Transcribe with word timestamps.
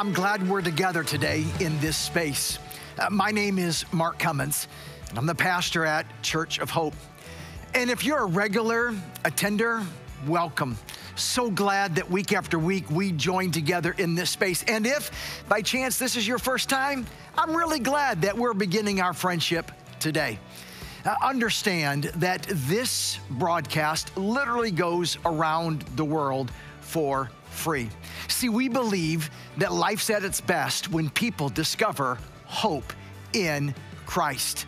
I'm 0.00 0.14
glad 0.14 0.48
we're 0.48 0.62
together 0.62 1.04
today 1.04 1.44
in 1.60 1.78
this 1.80 1.94
space. 1.94 2.58
Uh, 2.98 3.10
my 3.10 3.30
name 3.30 3.58
is 3.58 3.84
Mark 3.92 4.18
Cummins, 4.18 4.66
and 5.10 5.18
I'm 5.18 5.26
the 5.26 5.34
pastor 5.34 5.84
at 5.84 6.06
Church 6.22 6.58
of 6.58 6.70
Hope. 6.70 6.94
And 7.74 7.90
if 7.90 8.02
you're 8.02 8.20
a 8.20 8.26
regular 8.26 8.94
attender, 9.26 9.82
welcome. 10.26 10.78
So 11.16 11.50
glad 11.50 11.96
that 11.96 12.10
week 12.10 12.32
after 12.32 12.58
week 12.58 12.90
we 12.90 13.12
join 13.12 13.50
together 13.50 13.94
in 13.98 14.14
this 14.14 14.30
space. 14.30 14.62
And 14.62 14.86
if 14.86 15.44
by 15.50 15.60
chance 15.60 15.98
this 15.98 16.16
is 16.16 16.26
your 16.26 16.38
first 16.38 16.70
time, 16.70 17.04
I'm 17.36 17.54
really 17.54 17.78
glad 17.78 18.22
that 18.22 18.34
we're 18.34 18.54
beginning 18.54 19.02
our 19.02 19.12
friendship 19.12 19.70
today. 19.98 20.38
Uh, 21.04 21.14
understand 21.22 22.04
that 22.16 22.46
this 22.48 23.18
broadcast 23.32 24.16
literally 24.16 24.70
goes 24.70 25.18
around 25.26 25.82
the 25.96 26.06
world 26.06 26.50
for 26.80 27.30
free. 27.50 27.88
See, 28.28 28.48
we 28.48 28.68
believe 28.68 29.30
that 29.58 29.72
life's 29.72 30.10
at 30.10 30.24
its 30.24 30.40
best 30.40 30.90
when 30.90 31.10
people 31.10 31.48
discover 31.48 32.18
hope 32.46 32.92
in 33.32 33.74
Christ. 34.06 34.66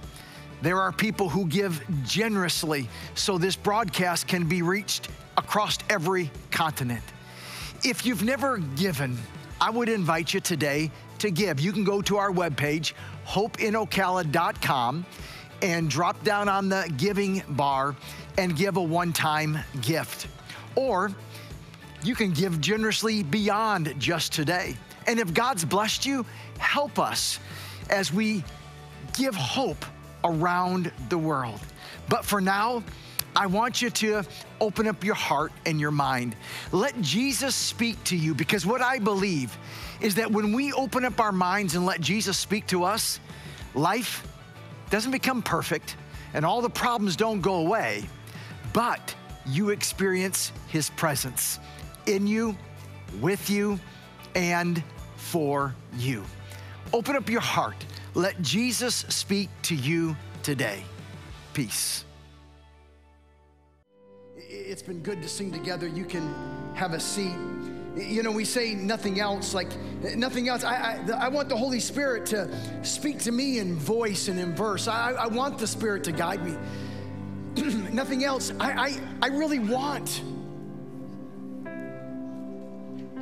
There 0.62 0.80
are 0.80 0.92
people 0.92 1.28
who 1.28 1.46
give 1.46 1.82
generously 2.04 2.88
so 3.14 3.38
this 3.38 3.56
broadcast 3.56 4.28
can 4.28 4.48
be 4.48 4.62
reached 4.62 5.08
across 5.36 5.78
every 5.90 6.30
continent. 6.50 7.02
If 7.84 8.06
you've 8.06 8.22
never 8.22 8.58
given, 8.58 9.18
I 9.60 9.70
would 9.70 9.88
invite 9.88 10.32
you 10.32 10.40
today 10.40 10.90
to 11.18 11.30
give. 11.30 11.58
You 11.58 11.72
can 11.72 11.82
go 11.82 12.00
to 12.02 12.16
our 12.16 12.30
webpage, 12.30 12.92
hopeinocala.com, 13.26 15.06
and 15.62 15.90
drop 15.90 16.22
down 16.22 16.48
on 16.48 16.68
the 16.68 16.92
giving 16.96 17.42
bar 17.50 17.96
and 18.38 18.56
give 18.56 18.76
a 18.76 18.82
one 18.82 19.12
time 19.12 19.58
gift. 19.80 20.28
Or 20.74 21.10
you 22.04 22.14
can 22.14 22.32
give 22.32 22.60
generously 22.60 23.22
beyond 23.22 23.94
just 23.98 24.32
today. 24.32 24.76
And 25.06 25.18
if 25.18 25.32
God's 25.32 25.64
blessed 25.64 26.06
you, 26.06 26.26
help 26.58 26.98
us 26.98 27.38
as 27.90 28.12
we 28.12 28.44
give 29.16 29.34
hope 29.34 29.84
around 30.24 30.92
the 31.08 31.18
world. 31.18 31.60
But 32.08 32.24
for 32.24 32.40
now, 32.40 32.82
I 33.34 33.46
want 33.46 33.80
you 33.80 33.88
to 33.88 34.22
open 34.60 34.86
up 34.86 35.02
your 35.04 35.14
heart 35.14 35.52
and 35.64 35.80
your 35.80 35.90
mind. 35.90 36.36
Let 36.70 37.00
Jesus 37.00 37.54
speak 37.54 38.02
to 38.04 38.16
you 38.16 38.34
because 38.34 38.66
what 38.66 38.82
I 38.82 38.98
believe 38.98 39.56
is 40.00 40.16
that 40.16 40.30
when 40.30 40.52
we 40.52 40.72
open 40.72 41.04
up 41.04 41.18
our 41.18 41.32
minds 41.32 41.74
and 41.74 41.86
let 41.86 42.00
Jesus 42.00 42.36
speak 42.36 42.66
to 42.68 42.84
us, 42.84 43.20
life 43.74 44.26
doesn't 44.90 45.12
become 45.12 45.40
perfect 45.40 45.96
and 46.34 46.44
all 46.44 46.60
the 46.60 46.70
problems 46.70 47.16
don't 47.16 47.40
go 47.40 47.54
away, 47.56 48.04
but 48.72 49.14
you 49.46 49.70
experience 49.70 50.52
his 50.68 50.90
presence 50.90 51.58
in 52.06 52.26
you, 52.26 52.56
with 53.20 53.50
you, 53.50 53.78
and 54.34 54.82
for 55.16 55.74
you. 55.96 56.24
Open 56.92 57.16
up 57.16 57.28
your 57.28 57.40
heart. 57.40 57.84
Let 58.14 58.40
Jesus 58.42 59.06
speak 59.08 59.48
to 59.62 59.74
you 59.74 60.16
today. 60.42 60.84
Peace. 61.54 62.04
It's 64.36 64.82
been 64.82 65.02
good 65.02 65.22
to 65.22 65.28
sing 65.28 65.50
together. 65.50 65.86
You 65.86 66.04
can 66.04 66.34
have 66.74 66.92
a 66.92 67.00
seat. 67.00 67.34
You 67.96 68.22
know, 68.22 68.30
we 68.30 68.44
say 68.44 68.74
nothing 68.74 69.20
else, 69.20 69.54
like 69.54 69.68
nothing 70.16 70.48
else. 70.48 70.64
I, 70.64 71.02
I, 71.06 71.26
I 71.26 71.28
want 71.28 71.48
the 71.48 71.56
Holy 71.56 71.80
Spirit 71.80 72.24
to 72.26 72.48
speak 72.82 73.18
to 73.20 73.32
me 73.32 73.58
in 73.58 73.76
voice 73.76 74.28
and 74.28 74.38
in 74.38 74.54
verse. 74.54 74.88
I, 74.88 75.12
I 75.12 75.26
want 75.26 75.58
the 75.58 75.66
Spirit 75.66 76.04
to 76.04 76.12
guide 76.12 76.44
me. 76.44 76.56
nothing 77.92 78.24
else. 78.24 78.52
I, 78.58 78.72
I, 78.72 79.00
I 79.22 79.26
really 79.28 79.58
want 79.58 80.22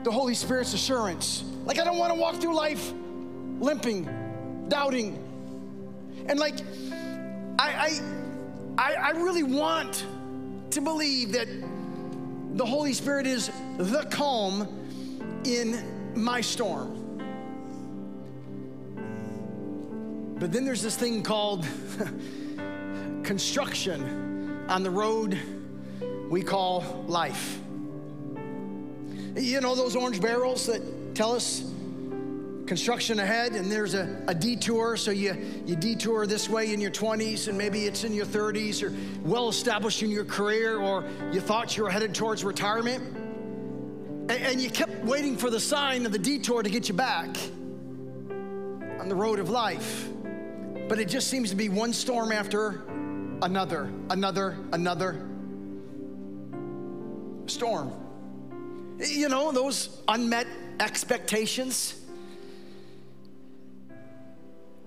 the 0.05 0.11
Holy 0.11 0.35
Spirit's 0.35 0.75
assurance. 0.75 1.45
Like, 1.65 1.79
I 1.79 1.85
don't 1.85 1.99
want 1.99 2.13
to 2.13 2.19
walk 2.19 2.37
through 2.37 2.55
life 2.55 2.93
limping, 3.61 4.09
doubting. 4.69 5.23
And 6.27 6.39
like, 6.39 6.57
I, 7.59 8.01
I, 8.79 8.95
I 8.95 9.11
really 9.11 9.43
want 9.43 10.07
to 10.71 10.81
believe 10.81 11.33
that 11.33 11.49
the 12.57 12.65
Holy 12.65 12.93
Spirit 12.93 13.27
is 13.27 13.51
the 13.77 14.07
calm 14.11 14.67
in 15.45 16.13
my 16.15 16.41
storm. 16.41 16.97
But 20.39 20.53
then 20.53 20.65
there's 20.65 20.83
this 20.83 20.97
thing 20.97 21.23
called 21.23 21.67
construction 23.25 24.65
on 24.69 24.83
the 24.83 24.91
road 24.91 25.39
we 26.31 26.43
call 26.43 27.05
life. 27.07 27.59
You 29.37 29.61
know 29.61 29.75
those 29.75 29.97
orange 29.97 30.21
barrels 30.21 30.67
that 30.67 30.83
tell 31.15 31.33
us 31.33 31.71
construction 32.67 33.19
ahead 33.19 33.53
and 33.53 33.71
there's 33.71 33.95
a, 33.95 34.23
a, 34.29 34.35
detour 34.35 34.97
so 34.97 35.11
you, 35.11 35.37
you 35.67 35.75
detour 35.75 36.25
this 36.25 36.49
way 36.49 36.73
in 36.73 36.81
your 36.81 36.93
20s 36.93 37.49
and 37.49 37.59
maybe 37.59 37.85
it's 37.85 38.05
in 38.05 38.15
your 38.15 38.25
30s 38.25 38.81
or 38.85 38.95
well 39.29 39.49
established 39.49 40.05
in 40.05 40.11
your 40.11 40.25
career 40.25 40.79
or 40.79 41.05
you 41.33 41.41
thought 41.41 41.77
you 41.77 41.83
were 41.83 41.91
headed 41.91 42.15
towards 42.15 42.45
retirement. 42.45 43.03
And, 44.31 44.31
and 44.31 44.61
you 44.61 44.71
kept 44.71 45.05
waiting 45.05 45.37
for 45.37 45.51
the 45.51 45.59
sign 45.59 46.07
of 46.07 46.13
the 46.13 46.19
detour 46.19 46.63
to 46.63 46.71
get 46.71 46.87
you 46.89 46.95
back 46.95 47.37
on 49.01 49.09
the 49.09 49.17
road 49.17 49.41
of 49.41 49.51
life. 49.51 50.09
But 50.89 51.01
it 51.01 51.09
just 51.09 51.29
seems 51.29 51.51
to 51.51 51.57
be 51.57 51.69
one 51.69 51.93
storm 51.93 52.31
after 52.31 52.83
another 53.43 53.91
another 54.11 54.57
another 54.73 55.27
storm 57.47 57.93
you 59.01 59.29
know, 59.29 59.53
those 59.53 60.01
unmet 60.09 60.47
expectations, 60.79 62.01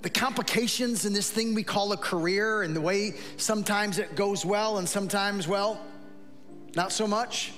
the 0.01 0.09
complications 0.09 1.05
in 1.05 1.13
this 1.13 1.29
thing 1.29 1.53
we 1.53 1.63
call 1.63 1.91
a 1.93 1.97
career, 1.97 2.63
and 2.63 2.75
the 2.75 2.81
way 2.81 3.13
sometimes 3.37 3.99
it 3.99 4.15
goes 4.15 4.45
well 4.45 4.77
and 4.77 4.87
sometimes, 4.87 5.47
well, 5.47 5.79
not 6.75 6.91
so 6.91 7.07
much. 7.07 7.53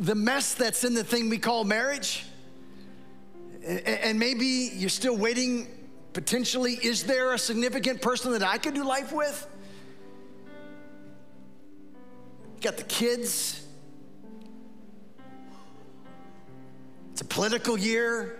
The 0.00 0.14
mess 0.14 0.54
that's 0.54 0.84
in 0.84 0.94
the 0.94 1.04
thing 1.04 1.28
we 1.28 1.38
call 1.38 1.64
marriage, 1.64 2.24
and 3.64 4.18
maybe 4.18 4.70
you're 4.74 4.88
still 4.88 5.16
waiting 5.16 5.68
potentially, 6.12 6.74
is 6.82 7.04
there 7.04 7.34
a 7.34 7.38
significant 7.38 8.02
person 8.02 8.32
that 8.32 8.42
I 8.42 8.58
could 8.58 8.74
do 8.74 8.82
life 8.82 9.12
with? 9.12 9.46
You 12.56 12.62
got 12.62 12.76
the 12.76 12.84
kids 12.84 13.59
It's 17.12 17.20
a 17.20 17.24
political 17.24 17.78
year. 17.78 18.38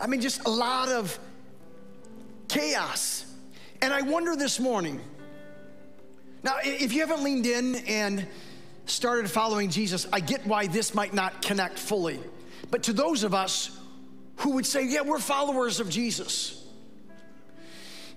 I 0.00 0.06
mean, 0.06 0.20
just 0.20 0.46
a 0.46 0.50
lot 0.50 0.88
of 0.88 1.18
chaos. 2.48 3.24
And 3.82 3.92
I 3.92 4.02
wonder 4.02 4.36
this 4.36 4.58
morning 4.58 5.00
now, 6.46 6.58
if 6.62 6.92
you 6.92 7.00
haven't 7.00 7.24
leaned 7.24 7.44
in 7.44 7.74
and 7.88 8.24
started 8.84 9.28
following 9.28 9.68
Jesus, 9.68 10.06
I 10.12 10.20
get 10.20 10.46
why 10.46 10.68
this 10.68 10.94
might 10.94 11.12
not 11.12 11.42
connect 11.42 11.76
fully. 11.76 12.20
But 12.70 12.84
to 12.84 12.92
those 12.92 13.24
of 13.24 13.34
us 13.34 13.76
who 14.36 14.50
would 14.50 14.64
say, 14.64 14.86
yeah, 14.86 15.00
we're 15.00 15.18
followers 15.18 15.80
of 15.80 15.90
Jesus, 15.90 16.64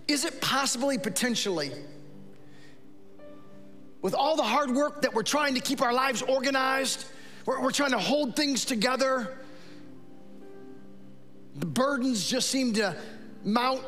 is 0.07 0.25
it 0.25 0.41
possibly, 0.41 0.99
potentially, 0.99 1.71
with 4.03 4.13
all 4.13 4.35
the 4.35 4.43
hard 4.43 4.69
work 4.75 5.01
that 5.01 5.15
we're 5.15 5.23
trying 5.23 5.55
to 5.55 5.59
keep 5.59 5.81
our 5.81 5.93
lives 5.93 6.21
organized, 6.21 7.05
we're, 7.47 7.59
we're 7.59 7.71
trying 7.71 7.93
to 7.93 7.97
hold 7.97 8.35
things 8.35 8.63
together, 8.63 9.39
the 11.59 11.65
burdens 11.65 12.27
just 12.27 12.49
seem 12.49 12.73
to 12.73 12.95
mount 13.43 13.81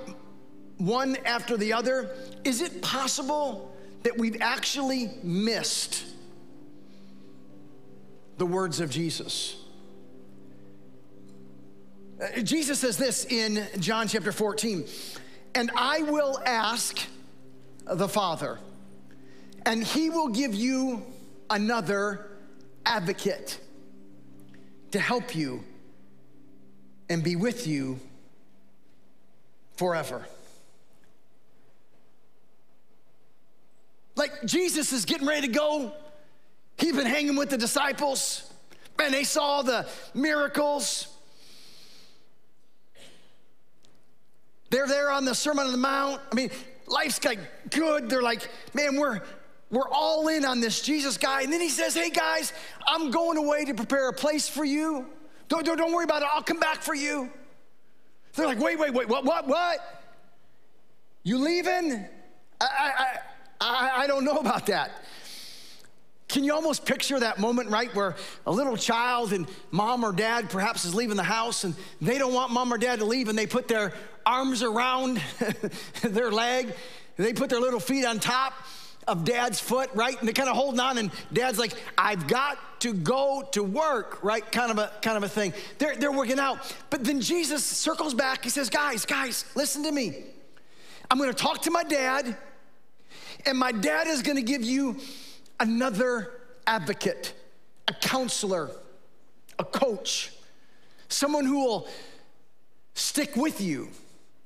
one 0.78 1.16
after 1.26 1.56
the 1.56 1.74
other. 1.74 2.10
Is 2.44 2.62
it 2.62 2.82
possible 2.82 3.74
that 4.04 4.18
we've 4.18 4.42
actually 4.42 5.10
missed 5.24 6.04
the 8.38 8.46
words 8.46 8.82
of 8.82 8.90
Jesus? 8.90 9.56
Uh, 12.22 12.42
Jesus 12.42 12.80
says 12.80 12.98
this 12.98 13.26
in 13.26 13.66
John 13.80 14.08
chapter 14.08 14.32
14, 14.32 14.86
and 15.56 15.72
I 15.76 16.02
will 16.04 16.40
ask 16.46 17.00
the 17.86 18.08
Father, 18.08 18.60
and 19.66 19.84
he 19.84 20.10
will 20.10 20.28
give 20.28 20.54
you 20.54 21.06
another 21.50 22.32
advocate 22.86 23.60
to 24.92 25.00
help 25.00 25.36
you 25.36 25.64
and 27.12 27.22
be 27.22 27.36
with 27.36 27.68
you 27.68 28.00
forever. 29.76 30.26
Like 34.16 34.46
Jesus 34.46 34.94
is 34.94 35.04
getting 35.04 35.28
ready 35.28 35.48
to 35.48 35.54
go. 35.54 35.92
He's 36.78 36.96
been 36.96 37.06
hanging 37.06 37.36
with 37.36 37.50
the 37.50 37.58
disciples. 37.58 38.50
Man, 38.98 39.12
they 39.12 39.26
saw 39.26 39.62
the 39.62 39.90
miracles. 40.14 41.14
They're 44.70 44.88
there 44.88 45.12
on 45.12 45.26
the 45.26 45.36
Sermon 45.36 45.66
on 45.66 45.72
the 45.74 45.78
Mount. 45.78 46.22
I 46.32 46.36
mean, 46.36 46.50
life's 46.88 47.22
like 47.26 47.40
good. 47.72 48.10
They're 48.10 48.22
like, 48.22 48.48
man, 48.74 48.96
we're 48.96 49.20
we're 49.70 49.90
all 49.90 50.30
in 50.30 50.46
on 50.46 50.62
this 50.62 50.82
Jesus 50.82 51.18
guy. 51.18 51.42
And 51.42 51.52
then 51.52 51.60
he 51.60 51.70
says, 51.70 51.94
Hey 51.94 52.10
guys, 52.10 52.54
I'm 52.88 53.12
going 53.12 53.38
away 53.38 53.66
to 53.66 53.74
prepare 53.74 54.08
a 54.08 54.14
place 54.14 54.48
for 54.48 54.64
you. 54.64 55.08
Don't, 55.52 55.66
don't, 55.66 55.76
don't 55.76 55.92
worry 55.92 56.06
about 56.06 56.22
it. 56.22 56.30
I'll 56.32 56.42
come 56.42 56.62
back 56.62 56.82
for 56.82 56.96
you. 56.96 57.30
They're 58.36 58.46
like, 58.46 58.58
wait, 58.58 58.80
wait, 58.80 58.94
wait, 58.94 59.10
what, 59.10 59.26
what, 59.26 59.50
what? 59.50 60.02
You 61.24 61.40
leaving? 61.40 62.06
I, 62.62 62.66
I, 62.70 63.18
I, 63.60 63.92
I 64.04 64.08
don't 64.08 64.24
know 64.24 64.38
about 64.38 64.68
that. 64.68 65.04
Can 66.30 66.46
you 66.46 66.54
almost 66.54 66.86
picture 66.86 67.20
that 67.20 67.38
moment, 67.38 67.70
right, 67.70 67.94
where 67.94 68.16
a 68.48 68.52
little 68.52 68.78
child 68.78 69.34
and 69.34 69.46
mom 69.72 70.06
or 70.06 70.14
dad 70.14 70.50
perhaps 70.50 70.86
is 70.86 70.96
leaving 70.96 71.18
the 71.18 71.24
house 71.24 71.66
and 71.66 71.76
they 72.00 72.18
don't 72.18 72.34
want 72.34 72.54
mom 72.54 72.72
or 72.72 72.78
dad 72.78 73.00
to 73.00 73.06
leave 73.06 73.28
and 73.28 73.38
they 73.38 73.46
put 73.46 73.68
their 73.68 73.92
arms 74.26 74.64
around 74.64 75.22
their 76.02 76.32
leg, 76.32 76.74
they 77.18 77.34
put 77.34 77.50
their 77.50 77.60
little 77.60 77.82
feet 77.82 78.06
on 78.06 78.22
top 78.22 78.54
of 79.08 79.26
dad's 79.26 79.60
foot, 79.60 79.90
right? 79.94 80.18
And 80.18 80.28
they're 80.28 80.34
kind 80.34 80.50
of 80.50 80.56
holding 80.56 80.80
on, 80.80 80.98
and 80.98 81.12
dad's 81.34 81.60
like, 81.60 81.74
I've 81.98 82.28
got 82.28 82.58
to 82.82 82.94
go 82.94 83.48
to 83.52 83.64
work, 83.64 84.24
right? 84.24 84.50
Kind 84.52 84.72
of 84.72 84.78
a 84.78 84.92
kind 85.02 85.18
of 85.18 85.24
a 85.24 85.30
thing. 85.30 85.54
They're, 85.78 85.96
they're 85.96 86.12
working 86.12 86.40
out. 86.40 86.76
But 86.90 87.04
then 87.04 87.22
Jesus 87.22 87.64
circles 87.64 88.14
back. 88.14 88.44
He 88.44 88.50
says, 88.50 88.70
Guys, 88.70 89.06
guys, 89.06 89.46
listen 89.56 89.84
to 89.84 89.92
me. 89.92 90.24
I'm 91.10 91.18
gonna 91.18 91.34
talk 91.34 91.64
to 91.64 91.72
my 91.72 91.84
dad, 91.84 92.38
and 93.46 93.58
my 93.58 93.72
dad 93.72 94.08
is 94.08 94.22
gonna 94.22 94.42
give 94.42 94.64
you 94.64 94.98
another 95.60 96.32
advocate, 96.66 97.34
a 97.88 97.94
counselor, 97.94 98.72
a 99.60 99.64
coach, 99.64 100.32
someone 101.10 101.46
who 101.46 101.66
will 101.66 101.88
stick 102.94 103.36
with 103.36 103.62
you, 103.62 103.90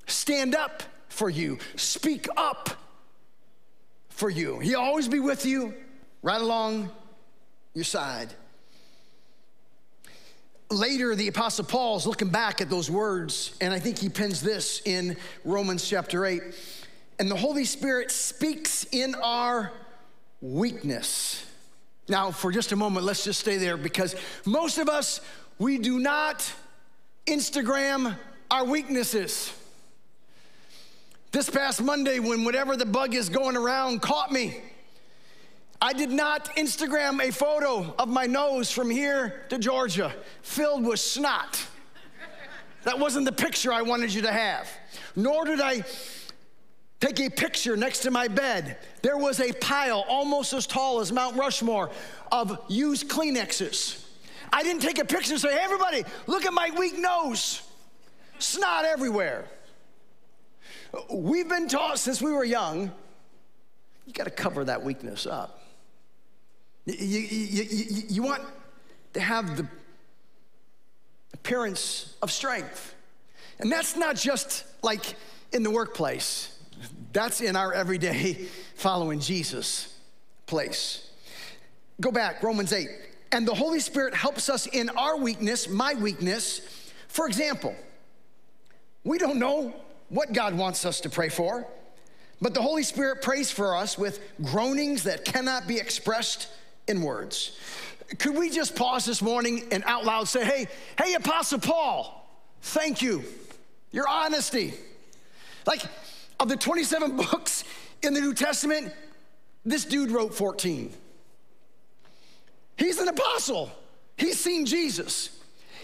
stand 0.07 0.55
up 0.55 0.83
for 1.07 1.29
you, 1.29 1.59
speak 1.75 2.27
up 2.35 2.69
for 4.15 4.29
you. 4.29 4.59
He'll 4.59 4.79
always 4.79 5.07
be 5.07 5.19
with 5.19 5.45
you, 5.45 5.73
right 6.21 6.39
along 6.39 6.89
your 7.73 7.83
side. 7.83 8.33
Later, 10.71 11.15
the 11.15 11.27
Apostle 11.27 11.65
Paul 11.65 11.97
is 11.97 12.07
looking 12.07 12.29
back 12.29 12.61
at 12.61 12.69
those 12.69 12.89
words, 12.89 13.55
and 13.61 13.73
I 13.73 13.79
think 13.79 13.99
he 13.99 14.09
pins 14.09 14.41
this 14.41 14.81
in 14.85 15.17
Romans 15.43 15.87
chapter 15.87 16.25
8. 16.25 16.41
And 17.19 17.29
the 17.29 17.35
Holy 17.35 17.65
Spirit 17.65 18.09
speaks 18.09 18.85
in 18.91 19.15
our 19.15 19.71
weakness. 20.41 21.45
Now, 22.07 22.31
for 22.31 22.51
just 22.51 22.71
a 22.71 22.75
moment, 22.75 23.05
let's 23.05 23.23
just 23.23 23.41
stay 23.41 23.57
there 23.57 23.77
because 23.77 24.15
most 24.45 24.77
of 24.77 24.89
us, 24.89 25.21
we 25.59 25.77
do 25.77 25.99
not 25.99 26.51
Instagram 27.27 28.15
our 28.49 28.63
weaknesses. 28.63 29.53
This 31.35 31.49
past 31.49 31.81
Monday, 31.81 32.19
when 32.19 32.45
whatever 32.45 32.77
the 32.77 32.85
bug 32.85 33.13
is 33.13 33.27
going 33.27 33.57
around 33.57 34.01
caught 34.01 34.31
me, 34.31 34.61
I 35.81 35.91
did 35.91 36.09
not 36.09 36.45
Instagram 36.55 37.21
a 37.21 37.29
photo 37.29 37.93
of 37.99 38.07
my 38.07 38.25
nose 38.25 38.71
from 38.71 38.89
here 38.89 39.43
to 39.49 39.57
Georgia 39.57 40.15
filled 40.43 40.85
with 40.85 41.01
snot. 41.01 41.61
That 42.85 42.99
wasn't 42.99 43.25
the 43.25 43.33
picture 43.33 43.73
I 43.73 43.81
wanted 43.81 44.13
you 44.13 44.21
to 44.21 44.31
have. 44.31 44.69
Nor 45.17 45.43
did 45.43 45.59
I 45.59 45.83
take 47.01 47.19
a 47.19 47.29
picture 47.29 47.75
next 47.75 47.99
to 48.03 48.11
my 48.11 48.29
bed. 48.29 48.77
There 49.01 49.17
was 49.17 49.41
a 49.41 49.51
pile 49.51 50.05
almost 50.07 50.53
as 50.53 50.65
tall 50.65 51.01
as 51.01 51.11
Mount 51.11 51.35
Rushmore 51.35 51.91
of 52.31 52.57
used 52.69 53.09
Kleenexes. 53.09 54.05
I 54.53 54.63
didn't 54.63 54.83
take 54.83 54.99
a 54.99 55.05
picture 55.05 55.33
and 55.33 55.41
say, 55.41 55.51
hey, 55.51 55.59
everybody, 55.61 56.05
look 56.27 56.45
at 56.45 56.53
my 56.53 56.71
weak 56.77 56.97
nose. 56.97 57.61
Snot 58.39 58.85
everywhere. 58.85 59.49
We've 61.11 61.47
been 61.47 61.67
taught 61.67 61.99
since 61.99 62.21
we 62.21 62.31
were 62.31 62.43
young, 62.43 62.91
you 64.05 64.13
got 64.13 64.25
to 64.25 64.29
cover 64.29 64.65
that 64.65 64.83
weakness 64.83 65.25
up. 65.25 65.61
You, 66.85 66.93
you, 66.95 67.63
you, 67.63 68.03
you, 68.09 68.23
want 68.23 68.43
to 69.13 69.19
have 69.19 69.57
the 69.57 69.67
appearance 71.33 72.15
of 72.21 72.31
strength. 72.31 72.93
And 73.59 73.71
that's 73.71 73.95
not 73.95 74.15
just 74.15 74.65
like 74.83 75.15
in 75.51 75.63
the 75.63 75.71
workplace, 75.71 76.59
that's 77.11 77.41
in 77.41 77.55
our 77.55 77.73
everyday 77.73 78.33
following 78.75 79.19
Jesus 79.19 79.97
place. 80.45 81.09
Go 81.99 82.11
back, 82.11 82.43
Romans 82.43 82.71
8. 82.71 82.87
And 83.31 83.47
the 83.47 83.55
Holy 83.55 83.79
Spirit 83.79 84.13
helps 84.13 84.49
us 84.49 84.67
in 84.67 84.89
our 84.89 85.17
weakness, 85.17 85.67
my 85.67 85.95
weakness. 85.95 86.61
For 87.07 87.25
example, 87.27 87.75
we 89.03 89.17
don't 89.17 89.39
know 89.39 89.73
what 90.15 90.31
God 90.31 90.57
wants 90.57 90.85
us 90.85 91.01
to 91.01 91.09
pray 91.09 91.27
for, 91.27 91.67
but 92.41 92.53
the 92.53 92.61
Holy 92.61 92.83
Spirit 92.83 93.21
prays 93.21 93.51
for 93.51 93.75
us 93.75 93.97
with 93.97 94.21
groanings 94.41 95.03
that 95.03 95.25
cannot 95.25 95.67
be 95.67 95.77
expressed 95.77 96.47
in 96.87 97.01
words. 97.01 97.59
Could 98.17 98.37
we 98.37 98.49
just 98.49 98.75
pause 98.75 99.03
this 99.03 99.21
morning 99.21 99.67
and 99.71 99.83
out 99.85 100.05
loud 100.05 100.29
say, 100.29 100.45
hey, 100.45 100.67
hey, 100.97 101.15
Apostle 101.15 101.59
Paul, 101.59 102.29
thank 102.61 103.01
you. 103.01 103.25
Your 103.91 104.07
honesty. 104.07 104.73
Like, 105.65 105.81
of 106.39 106.47
the 106.47 106.55
27 106.55 107.17
books 107.31 107.65
in 108.01 108.13
the 108.13 108.21
New 108.21 108.33
Testament, 108.33 108.93
this 109.65 109.83
dude 109.83 110.11
wrote 110.11 110.33
14. 110.33 110.93
He's 112.77 112.99
an 112.99 113.09
apostle. 113.09 113.69
He's 114.17 114.39
seen 114.39 114.65
Jesus. 114.65 115.41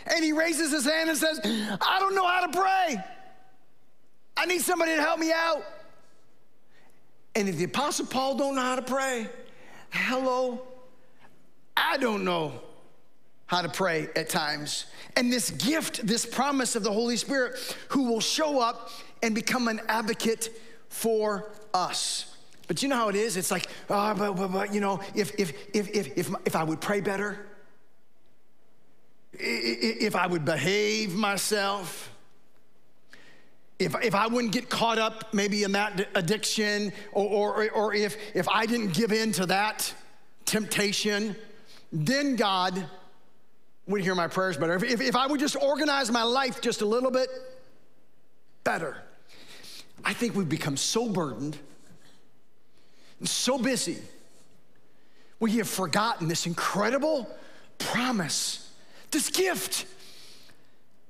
And 0.07 0.23
he 0.23 0.31
raises 0.31 0.71
his 0.71 0.85
hand 0.85 1.09
and 1.09 1.17
says, 1.17 1.39
I 1.43 1.97
don't 1.99 2.15
know 2.15 2.25
how 2.25 2.45
to 2.45 2.57
pray. 2.57 3.03
I 4.37 4.45
need 4.45 4.61
somebody 4.61 4.95
to 4.95 5.01
help 5.01 5.19
me 5.19 5.31
out. 5.31 5.63
And 7.35 7.47
if 7.47 7.57
the 7.57 7.63
Apostle 7.65 8.05
Paul 8.05 8.35
don't 8.35 8.55
know 8.55 8.61
how 8.61 8.75
to 8.75 8.81
pray, 8.81 9.27
hello, 9.89 10.61
I 11.77 11.97
don't 11.97 12.23
know 12.23 12.61
how 13.45 13.61
to 13.61 13.69
pray 13.69 14.07
at 14.15 14.29
times. 14.29 14.85
And 15.15 15.31
this 15.31 15.49
gift, 15.51 16.05
this 16.05 16.25
promise 16.25 16.75
of 16.75 16.83
the 16.83 16.91
Holy 16.91 17.17
Spirit, 17.17 17.57
who 17.89 18.03
will 18.03 18.21
show 18.21 18.59
up 18.59 18.89
and 19.23 19.35
become 19.35 19.67
an 19.67 19.81
advocate 19.87 20.49
for 20.89 21.51
us. 21.73 22.35
But 22.67 22.81
you 22.81 22.89
know 22.89 22.95
how 22.95 23.09
it 23.09 23.15
is? 23.15 23.37
It's 23.37 23.51
like, 23.51 23.67
oh, 23.89 24.13
but, 24.13 24.33
but, 24.33 24.47
but 24.49 24.73
you 24.73 24.79
know, 24.79 25.01
if, 25.15 25.37
if, 25.37 25.53
if, 25.73 25.89
if, 25.89 26.17
if, 26.17 26.33
if 26.45 26.55
I 26.55 26.63
would 26.63 26.79
pray 26.79 27.01
better, 27.01 27.45
if 29.33 30.15
I 30.15 30.27
would 30.27 30.45
behave 30.45 31.15
myself, 31.15 32.10
if, 33.81 33.95
if 34.03 34.15
I 34.15 34.27
wouldn't 34.27 34.53
get 34.53 34.69
caught 34.69 34.99
up 34.99 35.33
maybe 35.33 35.63
in 35.63 35.71
that 35.71 36.07
addiction, 36.15 36.93
or, 37.11 37.63
or, 37.63 37.71
or 37.71 37.93
if, 37.93 38.17
if 38.35 38.47
I 38.47 38.65
didn't 38.65 38.93
give 38.93 39.11
in 39.11 39.31
to 39.33 39.45
that 39.47 39.93
temptation, 40.45 41.35
then 41.91 42.35
God 42.35 42.85
would 43.87 44.01
hear 44.01 44.15
my 44.15 44.27
prayers 44.27 44.57
better. 44.57 44.75
If, 44.75 44.83
if, 44.83 45.01
if 45.01 45.15
I 45.15 45.27
would 45.27 45.39
just 45.39 45.55
organize 45.55 46.11
my 46.11 46.23
life 46.23 46.61
just 46.61 46.81
a 46.81 46.85
little 46.85 47.11
bit 47.11 47.29
better, 48.63 48.97
I 50.05 50.13
think 50.13 50.35
we've 50.35 50.47
become 50.47 50.77
so 50.77 51.09
burdened 51.09 51.57
and 53.19 53.27
so 53.27 53.57
busy, 53.57 53.97
we 55.39 55.57
have 55.57 55.67
forgotten 55.67 56.27
this 56.27 56.45
incredible 56.45 57.27
promise, 57.79 58.71
this 59.09 59.29
gift 59.29 59.85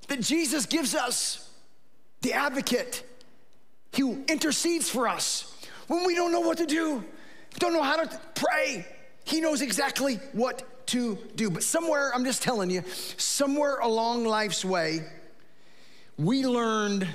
that 0.08 0.22
Jesus 0.22 0.66
gives 0.66 0.96
us 0.96 1.50
the 2.22 2.34
advocate. 2.34 3.04
He 3.94 4.04
intercedes 4.28 4.90
for 4.90 5.08
us 5.08 5.54
when 5.88 6.06
we 6.06 6.16
don't 6.16 6.32
know 6.32 6.40
what 6.40 6.58
to 6.60 6.66
do, 6.66 7.04
don't 7.60 7.74
know 7.74 7.84
how 7.84 7.98
to 7.98 8.20
pray. 8.36 8.86
He 9.26 9.42
knows 9.42 9.62
exactly 9.62 10.16
what 10.32 10.88
to 10.88 11.18
do. 11.36 11.50
But 11.50 11.64
somewhere, 11.64 12.12
I'm 12.14 12.24
just 12.24 12.42
telling 12.42 12.70
you, 12.70 12.84
somewhere 13.18 13.78
along 13.80 14.26
life's 14.26 14.64
way, 14.64 15.02
we 16.18 16.46
learned 16.46 17.08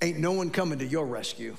ain't 0.00 0.18
no 0.18 0.32
one 0.32 0.50
coming 0.50 0.78
to 0.78 0.86
your 0.86 1.06
rescue. 1.06 1.56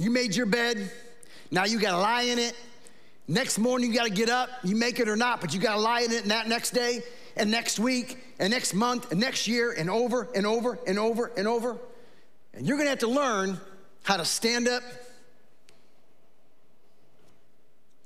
You 0.00 0.10
made 0.10 0.34
your 0.34 0.46
bed, 0.46 0.90
now 1.50 1.66
you 1.66 1.78
gotta 1.78 1.98
lie 1.98 2.22
in 2.22 2.38
it. 2.38 2.56
Next 3.28 3.58
morning, 3.58 3.90
you 3.90 3.94
gotta 3.94 4.08
get 4.08 4.30
up, 4.30 4.48
you 4.64 4.74
make 4.74 4.98
it 4.98 5.10
or 5.10 5.14
not, 5.14 5.42
but 5.42 5.52
you 5.52 5.60
gotta 5.60 5.78
lie 5.78 6.00
in 6.00 6.10
it 6.10 6.22
and 6.22 6.30
that 6.30 6.48
next 6.48 6.70
day, 6.70 7.02
and 7.36 7.50
next 7.50 7.78
week, 7.78 8.16
and 8.38 8.50
next 8.50 8.72
month, 8.72 9.12
and 9.12 9.20
next 9.20 9.46
year, 9.46 9.72
and 9.72 9.90
over 9.90 10.26
and 10.34 10.46
over 10.46 10.78
and 10.86 10.98
over 10.98 11.30
and 11.36 11.46
over. 11.46 11.76
And 12.54 12.66
you're 12.66 12.78
gonna 12.78 12.88
have 12.88 13.00
to 13.00 13.08
learn 13.08 13.60
how 14.02 14.16
to 14.16 14.24
stand 14.24 14.68
up 14.68 14.82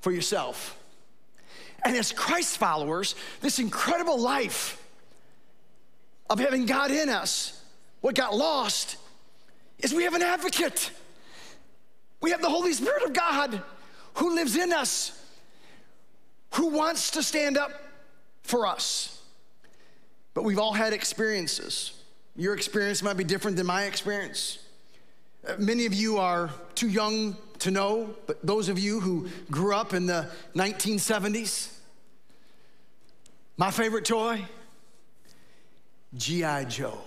for 0.01 0.11
yourself. 0.11 0.77
And 1.85 1.97
as 1.97 2.11
Christ 2.11 2.59
followers, 2.59 3.15
this 3.41 3.61
incredible 3.61 4.19
life 4.19 4.83
of 6.29 6.41
having 6.41 6.67
God 6.67 6.91
in 6.91 7.09
us, 7.09 7.63
what 8.01 8.17
got 8.17 8.35
lost 8.35 8.97
is 9.79 9.95
we 9.95 10.03
have 10.03 10.15
an 10.15 10.23
advocate. 10.23 10.91
We 12.25 12.31
have 12.31 12.41
the 12.41 12.49
Holy 12.49 12.73
Spirit 12.73 13.03
of 13.03 13.13
God 13.13 13.63
who 14.15 14.35
lives 14.35 14.57
in 14.57 14.73
us, 14.73 15.13
who 16.55 16.69
wants 16.69 17.11
to 17.11 17.23
stand 17.23 17.59
up 17.59 17.71
for 18.43 18.67
us. 18.67 19.21
But 20.33 20.43
we've 20.43 20.59
all 20.59 20.73
had 20.73 20.95
experiences. 20.95 21.93
Your 22.35 22.55
experience 22.55 23.03
might 23.03 23.19
be 23.19 23.25
different 23.25 23.59
than 23.59 23.67
my 23.67 23.85
experience. 23.85 24.59
Uh, 25.47 25.57
many 25.59 25.85
of 25.85 25.93
you 25.93 26.17
are 26.17 26.49
too 26.75 26.89
young 26.89 27.37
to 27.59 27.71
know, 27.71 28.15
but 28.27 28.39
those 28.43 28.71
of 28.71 28.79
you 28.79 29.01
who 29.01 29.29
grew 29.51 29.75
up 29.75 29.93
in 29.93 30.07
the 30.07 30.31
1970s, 30.55 31.75
my 33.59 33.71
favorite 33.71 34.07
toy, 34.07 34.43
G.I. 36.17 36.65
Joe. 36.65 36.99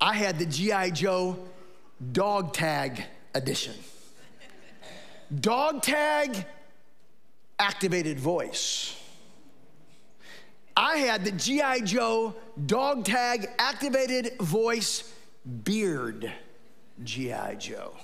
I 0.00 0.14
had 0.14 0.38
the 0.38 0.46
G.I. 0.46 0.90
Joe 0.90 1.38
dog 2.12 2.52
tag 2.52 3.04
edition. 3.34 3.74
Dog 5.40 5.82
tag 5.82 6.46
activated 7.58 8.18
voice. 8.18 8.96
I 10.76 10.98
had 10.98 11.24
the 11.24 11.32
G.I. 11.32 11.80
Joe 11.80 12.36
dog 12.66 13.04
tag 13.04 13.48
activated 13.58 14.38
voice 14.38 15.12
beard 15.64 16.32
G.I. 17.02 17.56
Joe. 17.56 17.94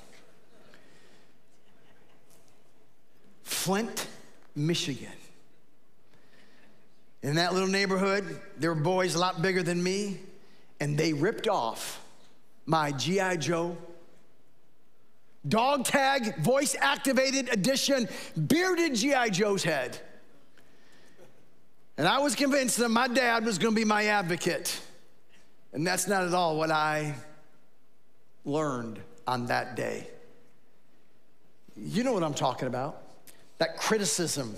Flint, 3.45 4.09
Michigan. 4.57 5.13
In 7.23 7.37
that 7.37 7.55
little 7.55 7.69
neighborhood, 7.69 8.41
there 8.59 8.75
were 8.75 8.81
boys 8.81 9.15
a 9.15 9.19
lot 9.19 9.41
bigger 9.41 9.63
than 9.63 9.83
me, 9.83 10.19
and 10.81 10.97
they 10.99 11.13
ripped 11.13 11.49
off 11.49 12.05
my 12.67 12.93
G.I. 12.93 13.37
Joe 13.37 13.77
dog 15.47 15.85
tag, 15.85 16.39
voice 16.39 16.75
activated 16.81 17.53
edition, 17.53 18.09
bearded 18.47 18.95
G.I. 18.95 19.31
Joe's 19.31 19.63
head. 19.63 19.99
And 21.97 22.09
I 22.09 22.19
was 22.19 22.35
convinced 22.35 22.79
that 22.79 22.89
my 22.89 23.09
dad 23.09 23.45
was 23.45 23.59
gonna 23.59 23.77
be 23.77 23.85
my 23.85 24.07
advocate. 24.07 24.81
And 25.73 25.87
that's 25.87 26.09
not 26.09 26.25
at 26.25 26.35
all 26.35 26.57
what 26.57 26.71
I 26.71 27.15
learned 28.45 29.01
on 29.27 29.47
that 29.47 29.77
day. 29.77 30.09
You 31.77 32.05
know 32.05 32.13
what 32.13 32.23
I'm 32.23 32.35
talking 32.35 32.69
about 32.69 33.01
that 33.59 33.77
criticism, 33.77 34.57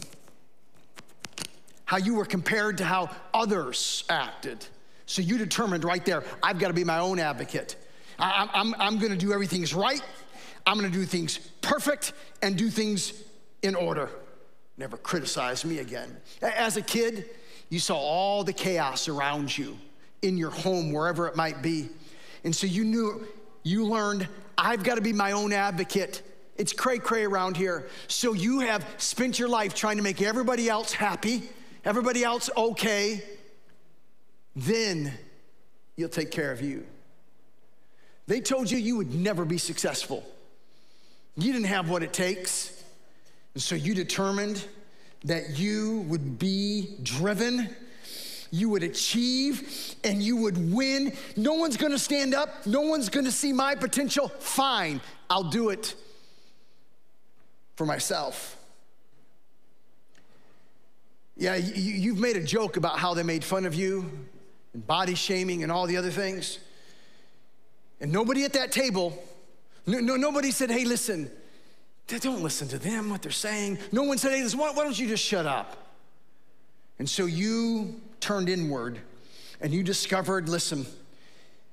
how 1.84 1.98
you 1.98 2.14
were 2.14 2.24
compared 2.24 2.78
to 2.78 2.84
how 2.84 3.10
others 3.34 4.04
acted. 4.08 4.64
So 5.06 5.22
you 5.22 5.38
determined 5.38 5.84
right 5.84 6.04
there, 6.04 6.24
I've 6.42 6.58
got 6.58 6.68
to 6.68 6.74
be 6.74 6.84
my 6.84 6.98
own 6.98 7.18
advocate. 7.18 7.76
I'm, 8.18 8.48
I'm, 8.52 8.74
I'm 8.78 8.98
going 8.98 9.12
to 9.12 9.18
do 9.18 9.32
everything's 9.32 9.72
right. 9.72 10.02
I'm 10.66 10.78
going 10.78 10.90
to 10.90 10.98
do 10.98 11.04
things 11.04 11.38
perfect 11.60 12.12
and 12.42 12.56
do 12.56 12.68
things 12.68 13.12
in 13.62 13.74
order. 13.74 14.10
Never 14.76 14.96
criticize 14.96 15.64
me 15.64 15.78
again. 15.78 16.16
As 16.42 16.76
a 16.76 16.82
kid, 16.82 17.26
you 17.68 17.78
saw 17.78 17.96
all 17.96 18.44
the 18.44 18.52
chaos 18.52 19.08
around 19.08 19.56
you 19.56 19.78
in 20.22 20.36
your 20.36 20.50
home, 20.50 20.92
wherever 20.92 21.28
it 21.28 21.36
might 21.36 21.62
be. 21.62 21.88
And 22.44 22.54
so 22.54 22.66
you 22.66 22.84
knew, 22.84 23.26
you 23.62 23.86
learned, 23.86 24.28
I've 24.58 24.82
got 24.82 24.96
to 24.96 25.00
be 25.00 25.12
my 25.12 25.32
own 25.32 25.52
advocate. 25.52 26.22
It's 26.56 26.72
cray 26.72 26.98
cray 26.98 27.24
around 27.24 27.56
here. 27.56 27.88
So 28.08 28.32
you 28.32 28.60
have 28.60 28.86
spent 28.98 29.38
your 29.38 29.48
life 29.48 29.74
trying 29.74 29.98
to 29.98 30.02
make 30.02 30.22
everybody 30.22 30.68
else 30.68 30.92
happy, 30.92 31.50
everybody 31.84 32.24
else 32.24 32.50
okay. 32.56 33.22
Then 34.56 35.12
you'll 35.96 36.08
take 36.08 36.30
care 36.30 36.50
of 36.50 36.62
you. 36.62 36.86
They 38.26 38.40
told 38.40 38.70
you 38.70 38.78
you 38.78 38.96
would 38.96 39.14
never 39.14 39.44
be 39.44 39.58
successful. 39.58 40.24
You 41.36 41.52
didn't 41.52 41.68
have 41.68 41.90
what 41.90 42.02
it 42.02 42.14
takes. 42.14 42.82
And 43.52 43.62
so 43.62 43.74
you 43.74 43.94
determined 43.94 44.64
that 45.24 45.58
you 45.58 46.00
would 46.08 46.38
be 46.38 46.96
driven, 47.02 47.74
you 48.50 48.70
would 48.70 48.82
achieve, 48.82 49.94
and 50.02 50.22
you 50.22 50.36
would 50.36 50.72
win. 50.72 51.12
No 51.36 51.54
one's 51.54 51.76
gonna 51.76 51.98
stand 51.98 52.34
up, 52.34 52.66
no 52.66 52.80
one's 52.80 53.08
gonna 53.08 53.30
see 53.30 53.52
my 53.52 53.74
potential. 53.74 54.28
Fine, 54.28 55.00
I'll 55.28 55.50
do 55.50 55.68
it 55.68 55.94
for 57.76 57.84
myself. 57.84 58.56
Yeah, 61.36 61.56
you've 61.56 62.18
made 62.18 62.36
a 62.36 62.42
joke 62.42 62.78
about 62.78 62.98
how 62.98 63.12
they 63.12 63.22
made 63.22 63.44
fun 63.44 63.66
of 63.66 63.74
you 63.74 64.10
and 64.76 64.86
body 64.86 65.14
shaming 65.14 65.62
and 65.62 65.72
all 65.72 65.86
the 65.86 65.96
other 65.96 66.10
things. 66.10 66.58
And 67.98 68.12
nobody 68.12 68.44
at 68.44 68.52
that 68.52 68.72
table 68.72 69.18
no, 69.86 70.00
no, 70.00 70.16
nobody 70.16 70.50
said, 70.50 70.70
hey, 70.70 70.84
listen, 70.84 71.30
don't 72.08 72.42
listen 72.42 72.66
to 72.68 72.78
them, 72.78 73.08
what 73.08 73.22
they're 73.22 73.30
saying. 73.30 73.78
No 73.92 74.02
one 74.02 74.18
said, 74.18 74.32
hey, 74.32 74.42
listen, 74.42 74.58
why, 74.58 74.72
why 74.72 74.82
don't 74.82 74.98
you 74.98 75.06
just 75.06 75.24
shut 75.24 75.46
up? 75.46 75.76
And 76.98 77.08
so 77.08 77.26
you 77.26 78.00
turned 78.20 78.48
inward 78.48 78.98
and 79.60 79.72
you 79.72 79.84
discovered, 79.84 80.48
listen, 80.48 80.86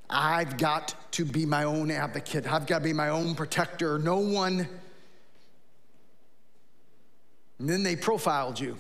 I've 0.10 0.58
got 0.58 0.94
to 1.14 1.26
be 1.26 1.46
my 1.46 1.64
own 1.64 1.90
advocate. 1.90 2.52
I've 2.52 2.68
got 2.68 2.80
to 2.80 2.84
be 2.84 2.94
my 2.94 3.10
own 3.10 3.34
protector. 3.34 3.98
No 3.98 4.20
one. 4.20 4.68
And 7.58 7.68
then 7.70 7.82
they 7.82 7.96
profiled 7.96 8.60
you. 8.60 8.78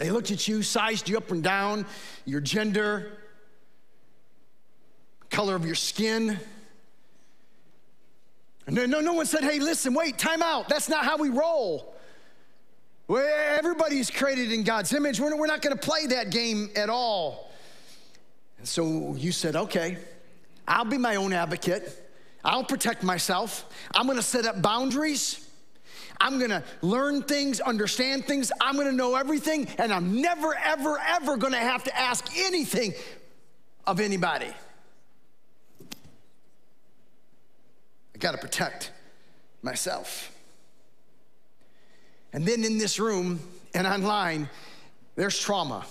They 0.00 0.10
looked 0.10 0.32
at 0.32 0.48
you, 0.48 0.64
sized 0.64 1.08
you 1.08 1.16
up 1.16 1.30
and 1.30 1.44
down, 1.44 1.86
your 2.24 2.40
gender, 2.40 3.18
color 5.30 5.54
of 5.54 5.64
your 5.64 5.76
skin, 5.76 6.40
no, 8.70 8.86
no, 8.86 9.00
no 9.00 9.12
one 9.14 9.26
said, 9.26 9.42
hey, 9.42 9.58
listen, 9.58 9.94
wait, 9.94 10.16
time 10.16 10.42
out. 10.42 10.68
That's 10.68 10.88
not 10.88 11.04
how 11.04 11.16
we 11.16 11.28
roll. 11.28 11.94
Everybody's 13.08 14.10
created 14.10 14.52
in 14.52 14.62
God's 14.62 14.92
image. 14.92 15.18
We're, 15.18 15.36
we're 15.36 15.48
not 15.48 15.62
going 15.62 15.76
to 15.76 15.80
play 15.80 16.06
that 16.06 16.30
game 16.30 16.70
at 16.76 16.88
all. 16.88 17.50
And 18.58 18.68
so 18.68 19.14
you 19.16 19.32
said, 19.32 19.56
okay, 19.56 19.98
I'll 20.68 20.84
be 20.84 20.98
my 20.98 21.16
own 21.16 21.32
advocate. 21.32 22.06
I'll 22.44 22.62
protect 22.62 23.02
myself. 23.02 23.66
I'm 23.92 24.06
going 24.06 24.18
to 24.18 24.22
set 24.22 24.46
up 24.46 24.62
boundaries. 24.62 25.49
I'm 26.20 26.38
to 26.50 26.62
learn 26.82 27.22
things, 27.22 27.60
understand 27.60 28.26
things. 28.26 28.52
I'm 28.60 28.74
to 28.86 28.92
know 28.92 29.14
everything. 29.14 29.68
And 29.78 29.92
I'm 29.92 30.20
never, 30.20 30.54
ever, 30.54 30.98
ever 30.98 31.38
to 31.52 31.58
have 31.58 31.84
to 31.84 31.98
ask 31.98 32.26
anything 32.36 32.92
of 33.86 34.00
anybody. 34.00 34.52
I 38.14 38.18
got 38.18 38.32
to 38.32 38.38
protect 38.38 38.92
myself. 39.62 40.30
And 42.32 42.46
then 42.46 42.64
in 42.64 42.78
this 42.78 43.00
room 43.00 43.40
and 43.74 43.86
online, 43.86 44.48
there's 45.16 45.38
trauma, 45.38 45.86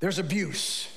there's 0.00 0.18
abuse. 0.18 0.88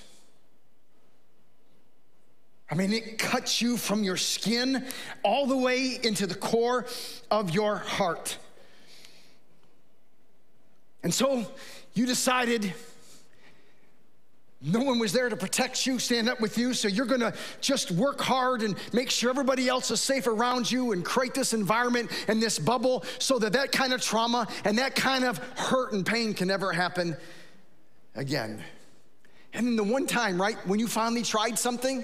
I 2.70 2.76
mean, 2.76 2.92
it 2.92 3.18
cuts 3.18 3.62
you 3.62 3.78
from 3.78 4.04
your 4.04 4.18
skin 4.18 4.86
all 5.24 5.46
the 5.46 5.58
way 5.58 6.00
into 6.04 6.28
the 6.28 6.36
core 6.36 6.86
of 7.32 7.52
your 7.52 7.78
heart. 7.78 8.38
And 11.02 11.14
so 11.14 11.46
you 11.94 12.06
decided 12.06 12.74
no 14.62 14.82
one 14.82 15.00
was 15.00 15.14
there 15.14 15.30
to 15.30 15.38
protect 15.38 15.86
you, 15.86 16.00
stand 16.00 16.28
up 16.28 16.42
with 16.42 16.58
you, 16.58 16.74
so 16.74 16.88
you're 16.88 17.06
gonna 17.06 17.34
just 17.62 17.92
work 17.92 18.20
hard 18.20 18.64
and 18.64 18.76
make 18.92 19.12
sure 19.12 19.30
everybody 19.30 19.70
else 19.70 19.92
is 19.92 20.02
safe 20.02 20.28
around 20.28 20.70
you 20.70 20.92
and 20.92 21.06
create 21.06 21.34
this 21.34 21.54
environment 21.54 22.10
and 22.28 22.42
this 22.42 22.58
bubble 22.58 23.06
so 23.20 23.38
that 23.40 23.54
that 23.54 23.72
kind 23.72 23.94
of 23.94 24.02
trauma 24.02 24.48
and 24.66 24.78
that 24.80 24.96
kind 24.96 25.24
of 25.24 25.38
hurt 25.58 25.94
and 25.94 26.06
pain 26.06 26.34
can 26.34 26.48
never 26.48 26.74
happen 26.74 27.16
again. 28.16 28.62
And 29.54 29.68
then 29.68 29.76
the 29.76 29.84
one 29.84 30.08
time, 30.08 30.42
right, 30.42 30.58
when 30.68 30.80
you 30.80 30.88
finally 30.88 31.22
tried 31.22 31.58
something, 31.58 32.04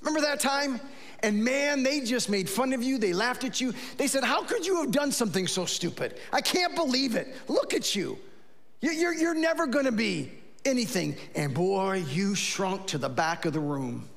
remember 0.00 0.20
that 0.22 0.40
time? 0.40 0.80
And 1.22 1.44
man, 1.44 1.82
they 1.82 2.00
just 2.00 2.30
made 2.30 2.48
fun 2.48 2.72
of 2.72 2.82
you. 2.82 2.98
They 2.98 3.12
laughed 3.12 3.44
at 3.44 3.60
you. 3.60 3.74
They 3.96 4.06
said, 4.06 4.24
How 4.24 4.42
could 4.42 4.66
you 4.66 4.80
have 4.80 4.90
done 4.90 5.12
something 5.12 5.46
so 5.46 5.66
stupid? 5.66 6.18
I 6.32 6.40
can't 6.40 6.74
believe 6.74 7.14
it. 7.14 7.34
Look 7.48 7.74
at 7.74 7.94
you. 7.94 8.18
You're, 8.80 9.12
you're 9.12 9.34
never 9.34 9.66
gonna 9.66 9.92
be 9.92 10.32
anything. 10.64 11.16
And 11.34 11.52
boy, 11.52 12.04
you 12.10 12.34
shrunk 12.34 12.86
to 12.88 12.98
the 12.98 13.08
back 13.08 13.44
of 13.44 13.52
the 13.52 13.60
room. 13.60 14.08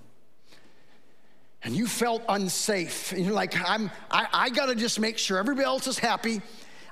And 1.64 1.76
you 1.76 1.88
felt 1.88 2.24
unsafe. 2.28 3.12
And 3.12 3.26
you're 3.26 3.34
like, 3.34 3.56
I'm, 3.70 3.90
I, 4.12 4.28
I 4.34 4.50
gotta 4.50 4.76
just 4.76 5.00
make 5.00 5.18
sure 5.18 5.38
everybody 5.38 5.66
else 5.66 5.88
is 5.88 6.00
happy. 6.00 6.42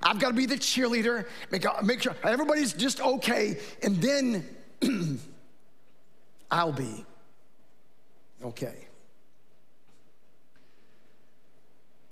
I've 0.03 0.19
gotta 0.19 0.33
be 0.33 0.45
the 0.45 0.55
cheerleader, 0.55 1.27
make, 1.51 1.65
uh, 1.65 1.81
make 1.83 2.01
sure 2.01 2.15
everybody's 2.23 2.73
just 2.73 2.99
okay. 3.01 3.59
And 3.83 4.01
then 4.01 4.47
I'll 6.51 6.71
be 6.73 7.05
okay. 8.43 8.87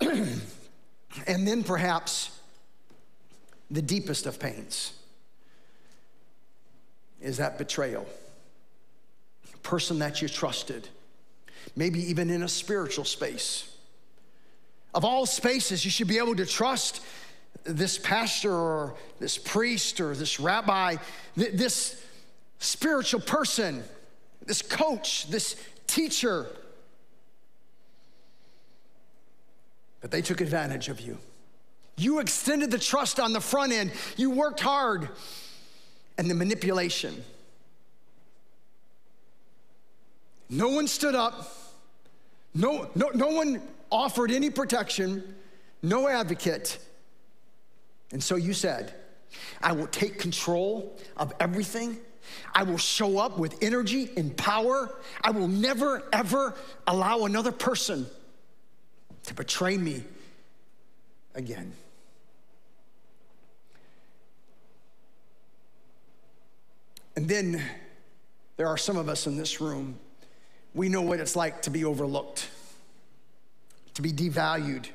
and 0.00 1.46
then 1.46 1.62
perhaps 1.62 2.38
the 3.70 3.82
deepest 3.82 4.26
of 4.26 4.40
pains 4.40 4.92
is 7.20 7.36
that 7.36 7.58
betrayal. 7.58 8.06
A 9.52 9.56
person 9.58 9.98
that 9.98 10.22
you 10.22 10.28
trusted, 10.28 10.88
maybe 11.76 12.00
even 12.10 12.30
in 12.30 12.42
a 12.42 12.48
spiritual 12.48 13.04
space. 13.04 13.76
Of 14.94 15.04
all 15.04 15.26
spaces, 15.26 15.84
you 15.84 15.90
should 15.90 16.08
be 16.08 16.18
able 16.18 16.34
to 16.36 16.46
trust 16.46 17.02
this 17.64 17.98
pastor 17.98 18.52
or 18.52 18.94
this 19.18 19.36
priest 19.38 20.00
or 20.00 20.14
this 20.14 20.40
rabbi, 20.40 20.96
this 21.36 22.02
spiritual 22.58 23.20
person. 23.20 23.84
this 24.46 24.62
coach, 24.62 25.28
this 25.28 25.54
teacher. 25.90 26.46
But 30.00 30.10
they 30.10 30.22
took 30.22 30.40
advantage 30.40 30.88
of 30.88 31.00
you. 31.00 31.18
You 31.96 32.20
extended 32.20 32.70
the 32.70 32.78
trust 32.78 33.20
on 33.20 33.32
the 33.32 33.40
front 33.40 33.72
end, 33.72 33.92
you 34.16 34.30
worked 34.30 34.60
hard, 34.60 35.08
and 36.16 36.30
the 36.30 36.34
manipulation. 36.34 37.22
No 40.48 40.68
one 40.68 40.88
stood 40.88 41.14
up, 41.14 41.54
no, 42.54 42.90
no, 42.94 43.10
no 43.14 43.28
one 43.28 43.62
offered 43.90 44.30
any 44.30 44.50
protection, 44.50 45.34
no 45.82 46.08
advocate. 46.08 46.78
And 48.12 48.22
so 48.22 48.36
you 48.36 48.54
said, 48.54 48.94
I 49.62 49.72
will 49.72 49.86
take 49.86 50.18
control 50.18 50.96
of 51.16 51.32
everything. 51.38 51.98
I 52.54 52.62
will 52.62 52.78
show 52.78 53.18
up 53.18 53.38
with 53.38 53.62
energy 53.62 54.10
and 54.16 54.36
power. 54.36 54.94
I 55.22 55.30
will 55.30 55.48
never, 55.48 56.02
ever 56.12 56.54
allow 56.86 57.24
another 57.24 57.52
person 57.52 58.06
to 59.24 59.34
betray 59.34 59.76
me 59.76 60.04
again. 61.34 61.72
And 67.16 67.28
then 67.28 67.62
there 68.56 68.68
are 68.68 68.78
some 68.78 68.96
of 68.96 69.08
us 69.08 69.26
in 69.26 69.36
this 69.36 69.60
room, 69.60 69.98
we 70.74 70.88
know 70.88 71.02
what 71.02 71.20
it's 71.20 71.34
like 71.34 71.62
to 71.62 71.70
be 71.70 71.84
overlooked, 71.84 72.48
to 73.94 74.02
be 74.02 74.12
devalued, 74.12 74.86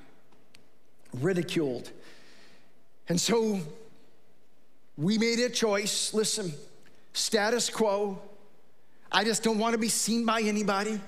ridiculed. 1.13 1.91
And 3.09 3.19
so 3.19 3.59
we 4.97 5.17
made 5.17 5.39
a 5.39 5.49
choice. 5.49 6.13
Listen, 6.13 6.53
status 7.15 7.69
quo. 7.69 8.19
I 9.11 9.23
just 9.23 9.43
don't 9.43 9.57
want 9.57 9.73
to 9.73 9.79
be 9.79 9.89
seen 9.89 10.25
by 10.25 10.41
anybody. 10.41 10.99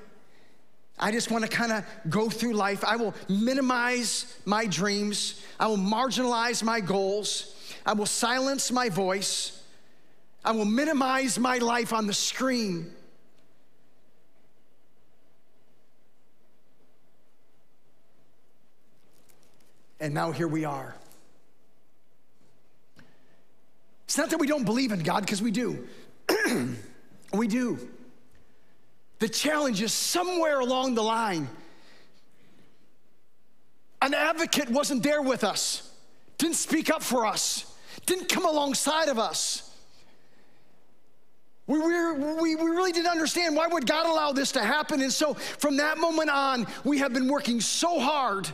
I 0.97 1.11
just 1.11 1.29
want 1.29 1.43
to 1.43 1.49
kind 1.49 1.71
of 1.71 1.85
go 2.09 2.29
through 2.29 2.53
life. 2.53 2.83
I 2.83 2.95
will 2.95 3.13
minimize 3.29 4.39
my 4.45 4.65
dreams. 4.65 5.43
I 5.59 5.67
will 5.67 5.77
marginalize 5.77 6.63
my 6.63 6.79
goals. 6.79 7.53
I 7.85 7.93
will 7.93 8.07
silence 8.07 8.71
my 8.71 8.89
voice. 8.89 9.61
I 10.43 10.51
will 10.51 10.65
minimize 10.65 11.37
my 11.37 11.57
life 11.57 11.93
on 11.93 12.07
the 12.07 12.13
screen. 12.13 12.91
And 19.99 20.13
now 20.13 20.31
here 20.31 20.47
we 20.47 20.63
are. 20.63 20.95
It's 24.07 24.17
not 24.17 24.29
that 24.29 24.39
we 24.39 24.47
don't 24.47 24.63
believe 24.63 24.93
in 24.93 24.99
God, 24.99 25.21
because 25.21 25.41
we 25.41 25.51
do. 25.51 25.85
we 27.33 27.47
do. 27.47 27.77
The 29.19 29.27
challenge 29.27 29.81
is 29.81 29.91
somewhere 29.91 30.61
along 30.61 30.95
the 30.95 31.03
line, 31.03 31.49
an 34.01 34.13
advocate 34.13 34.69
wasn't 34.69 35.03
there 35.03 35.21
with 35.21 35.43
us, 35.43 35.91
didn't 36.37 36.55
speak 36.55 36.89
up 36.89 37.03
for 37.03 37.25
us, 37.25 37.75
didn't 38.05 38.29
come 38.29 38.45
alongside 38.45 39.09
of 39.09 39.19
us. 39.19 39.63
We, 41.65 41.79
we, 41.79 42.55
we 42.55 42.69
really 42.69 42.93
didn't 42.93 43.11
understand 43.11 43.57
why 43.57 43.67
would 43.67 43.85
God 43.85 44.05
allow 44.05 44.31
this 44.31 44.53
to 44.53 44.63
happen. 44.63 45.01
And 45.01 45.11
so 45.11 45.33
from 45.33 45.77
that 45.77 45.97
moment 45.97 46.29
on, 46.29 46.65
we 46.85 46.99
have 46.99 47.11
been 47.11 47.27
working 47.27 47.59
so 47.59 47.99
hard, 47.99 48.47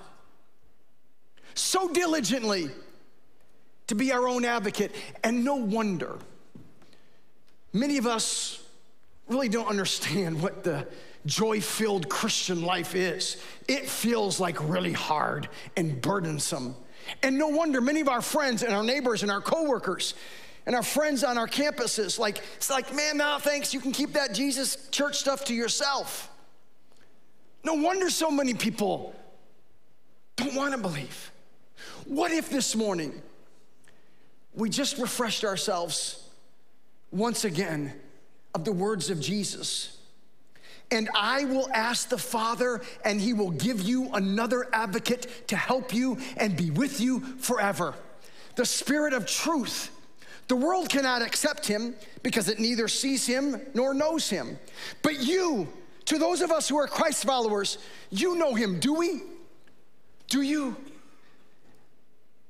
so 1.54 1.90
diligently 1.90 2.72
to 3.88 3.96
be 3.96 4.12
our 4.12 4.28
own 4.28 4.46
advocate. 4.46 4.94
And 5.24 5.44
no 5.44 5.56
wonder 5.56 6.18
many 7.72 7.98
of 7.98 8.08
us 8.08 8.64
really 9.28 9.50
don't 9.50 9.68
understand 9.68 10.42
what 10.42 10.64
the 10.64 10.88
joy 11.26 11.62
filled 11.62 12.10
Christian 12.10 12.62
life 12.62 12.96
is. 12.96 13.42
It 13.68 13.88
feels 13.88 14.40
like 14.40 14.58
really 14.70 14.94
hard 14.94 15.50
and 15.78 16.02
burdensome. 16.02 16.76
And 17.22 17.38
no 17.38 17.48
wonder 17.48 17.82
many 17.82 18.02
of 18.02 18.10
our 18.10 18.22
friends 18.22 18.64
and 18.64 18.74
our 18.74 18.84
neighbors 18.84 19.24
and 19.24 19.32
our 19.32 19.42
coworkers 19.42 20.14
and 20.66 20.76
our 20.76 20.84
friends 20.84 21.24
on 21.24 21.38
our 21.38 21.48
campuses, 21.48 22.18
like, 22.18 22.42
it's 22.56 22.70
like, 22.70 22.96
man, 22.96 23.18
no, 23.18 23.38
thanks, 23.40 23.74
you 23.74 23.82
can 23.82 23.92
keep 23.92 24.14
that 24.14 24.34
Jesus 24.34 24.88
church 24.92 25.18
stuff 25.18 25.44
to 25.46 25.54
yourself. 25.54 26.30
No 27.66 27.74
wonder 27.74 28.10
so 28.10 28.32
many 28.32 28.54
people 28.54 29.14
don't 30.38 30.56
want 30.56 30.74
to 30.74 30.78
believe. 30.78 31.32
What 32.06 32.32
if 32.32 32.50
this 32.50 32.76
morning 32.76 33.22
we 34.56 34.70
just 34.70 34.98
refreshed 34.98 35.44
ourselves 35.44 36.24
once 37.12 37.46
again 37.46 37.94
of 38.54 38.66
the 38.66 38.72
words 38.72 39.10
of 39.10 39.20
Jesus. 39.20 39.98
And 40.92 41.10
I 41.16 41.46
will 41.46 41.68
ask 41.74 42.10
the 42.10 42.18
Father, 42.18 42.82
and 43.04 43.20
He 43.20 43.34
will 43.34 43.52
give 43.52 43.82
you 43.82 44.12
another 44.14 44.68
advocate 44.74 45.48
to 45.48 45.56
help 45.56 45.94
you 45.94 46.20
and 46.38 46.56
be 46.56 46.70
with 46.70 47.00
you 47.02 47.22
forever. 47.38 47.96
The 48.56 48.66
Spirit 48.66 49.14
of 49.14 49.26
truth. 49.26 49.90
The 50.50 50.56
world 50.56 50.90
cannot 50.90 51.22
accept 51.22 51.66
Him 51.66 51.96
because 52.22 52.48
it 52.48 52.60
neither 52.60 52.88
sees 52.88 53.26
Him 53.26 53.60
nor 53.74 53.94
knows 53.94 54.30
Him. 54.30 54.60
But 55.02 55.20
you, 55.20 55.68
to 56.06 56.20
those 56.20 56.42
of 56.42 56.52
us 56.52 56.70
who 56.70 56.78
are 56.78 56.88
Christ 56.88 57.24
followers, 57.24 57.80
you 58.12 58.36
know 58.36 58.54
Him, 58.54 58.80
do 58.80 58.94
we? 58.94 59.24
Do 60.28 60.42
you? 60.42 60.76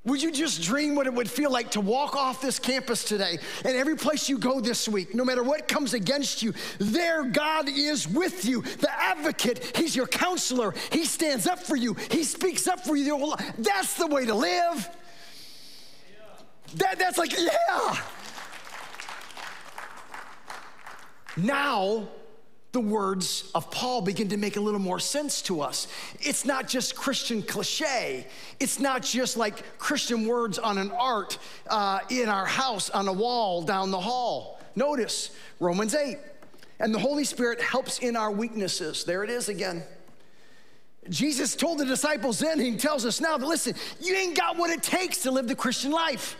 Would 0.05 0.21
you 0.21 0.31
just 0.31 0.61
dream 0.61 0.95
what 0.95 1.07
it 1.07 1.13
would 1.13 1.29
feel 1.29 1.49
like 1.49 1.71
to 1.71 1.81
walk 1.81 2.17
off 2.17 2.41
this 2.41 2.59
campus 2.59 3.05
today 3.05 3.39
and 3.63 3.75
every 3.77 3.95
place 3.95 4.27
you 4.27 4.37
go 4.37 4.59
this 4.59 4.89
week, 4.89 5.15
no 5.15 5.23
matter 5.23 5.43
what 5.43 5.69
comes 5.69 5.93
against 5.93 6.43
you, 6.43 6.53
there 6.77 7.23
God 7.23 7.69
is 7.69 8.05
with 8.05 8.43
you, 8.43 8.63
the 8.63 8.91
advocate. 8.91 9.77
He's 9.77 9.95
your 9.95 10.07
counselor. 10.07 10.73
He 10.91 11.05
stands 11.05 11.47
up 11.47 11.59
for 11.59 11.77
you, 11.77 11.93
He 12.11 12.25
speaks 12.25 12.67
up 12.67 12.81
for 12.81 12.97
you. 12.97 13.33
That's 13.57 13.93
the 13.93 14.07
way 14.07 14.25
to 14.25 14.35
live. 14.35 14.89
That, 16.75 16.99
that's 16.99 17.17
like, 17.17 17.31
yeah. 17.39 17.95
Now, 21.37 22.09
the 22.73 22.79
words 22.79 23.51
of 23.53 23.69
Paul 23.69 24.01
begin 24.01 24.29
to 24.29 24.37
make 24.37 24.57
a 24.57 24.59
little 24.59 24.79
more 24.79 24.99
sense 24.99 25.43
to 25.43 25.61
us. 25.61 25.87
It's 26.19 26.43
not 26.43 26.67
just 26.67 26.95
Christian 26.95 27.43
cliche. 27.43 28.25
It's 28.59 28.79
not 28.79 29.03
just 29.03 29.37
like 29.37 29.77
Christian 29.77 30.25
words 30.25 30.57
on 30.57 30.79
an 30.79 30.91
art 30.91 31.37
uh, 31.69 31.99
in 32.09 32.27
our 32.29 32.47
house 32.47 32.89
on 32.89 33.07
a 33.07 33.13
wall 33.13 33.61
down 33.61 33.91
the 33.91 33.99
hall. 33.99 34.59
Notice 34.75 35.29
Romans 35.59 35.93
8. 35.93 36.17
And 36.79 36.93
the 36.93 36.99
Holy 36.99 37.23
Spirit 37.23 37.61
helps 37.61 37.99
in 37.99 38.15
our 38.15 38.31
weaknesses. 38.31 39.03
There 39.03 39.23
it 39.23 39.29
is 39.29 39.49
again. 39.49 39.83
Jesus 41.09 41.55
told 41.55 41.77
the 41.77 41.85
disciples 41.85 42.39
then, 42.39 42.59
he 42.59 42.75
tells 42.75 43.05
us 43.05 43.21
now 43.21 43.37
that 43.37 43.45
listen, 43.45 43.75
you 44.01 44.15
ain't 44.15 44.35
got 44.35 44.57
what 44.57 44.71
it 44.71 44.81
takes 44.81 45.19
to 45.19 45.31
live 45.31 45.47
the 45.47 45.55
Christian 45.55 45.91
life. 45.91 46.37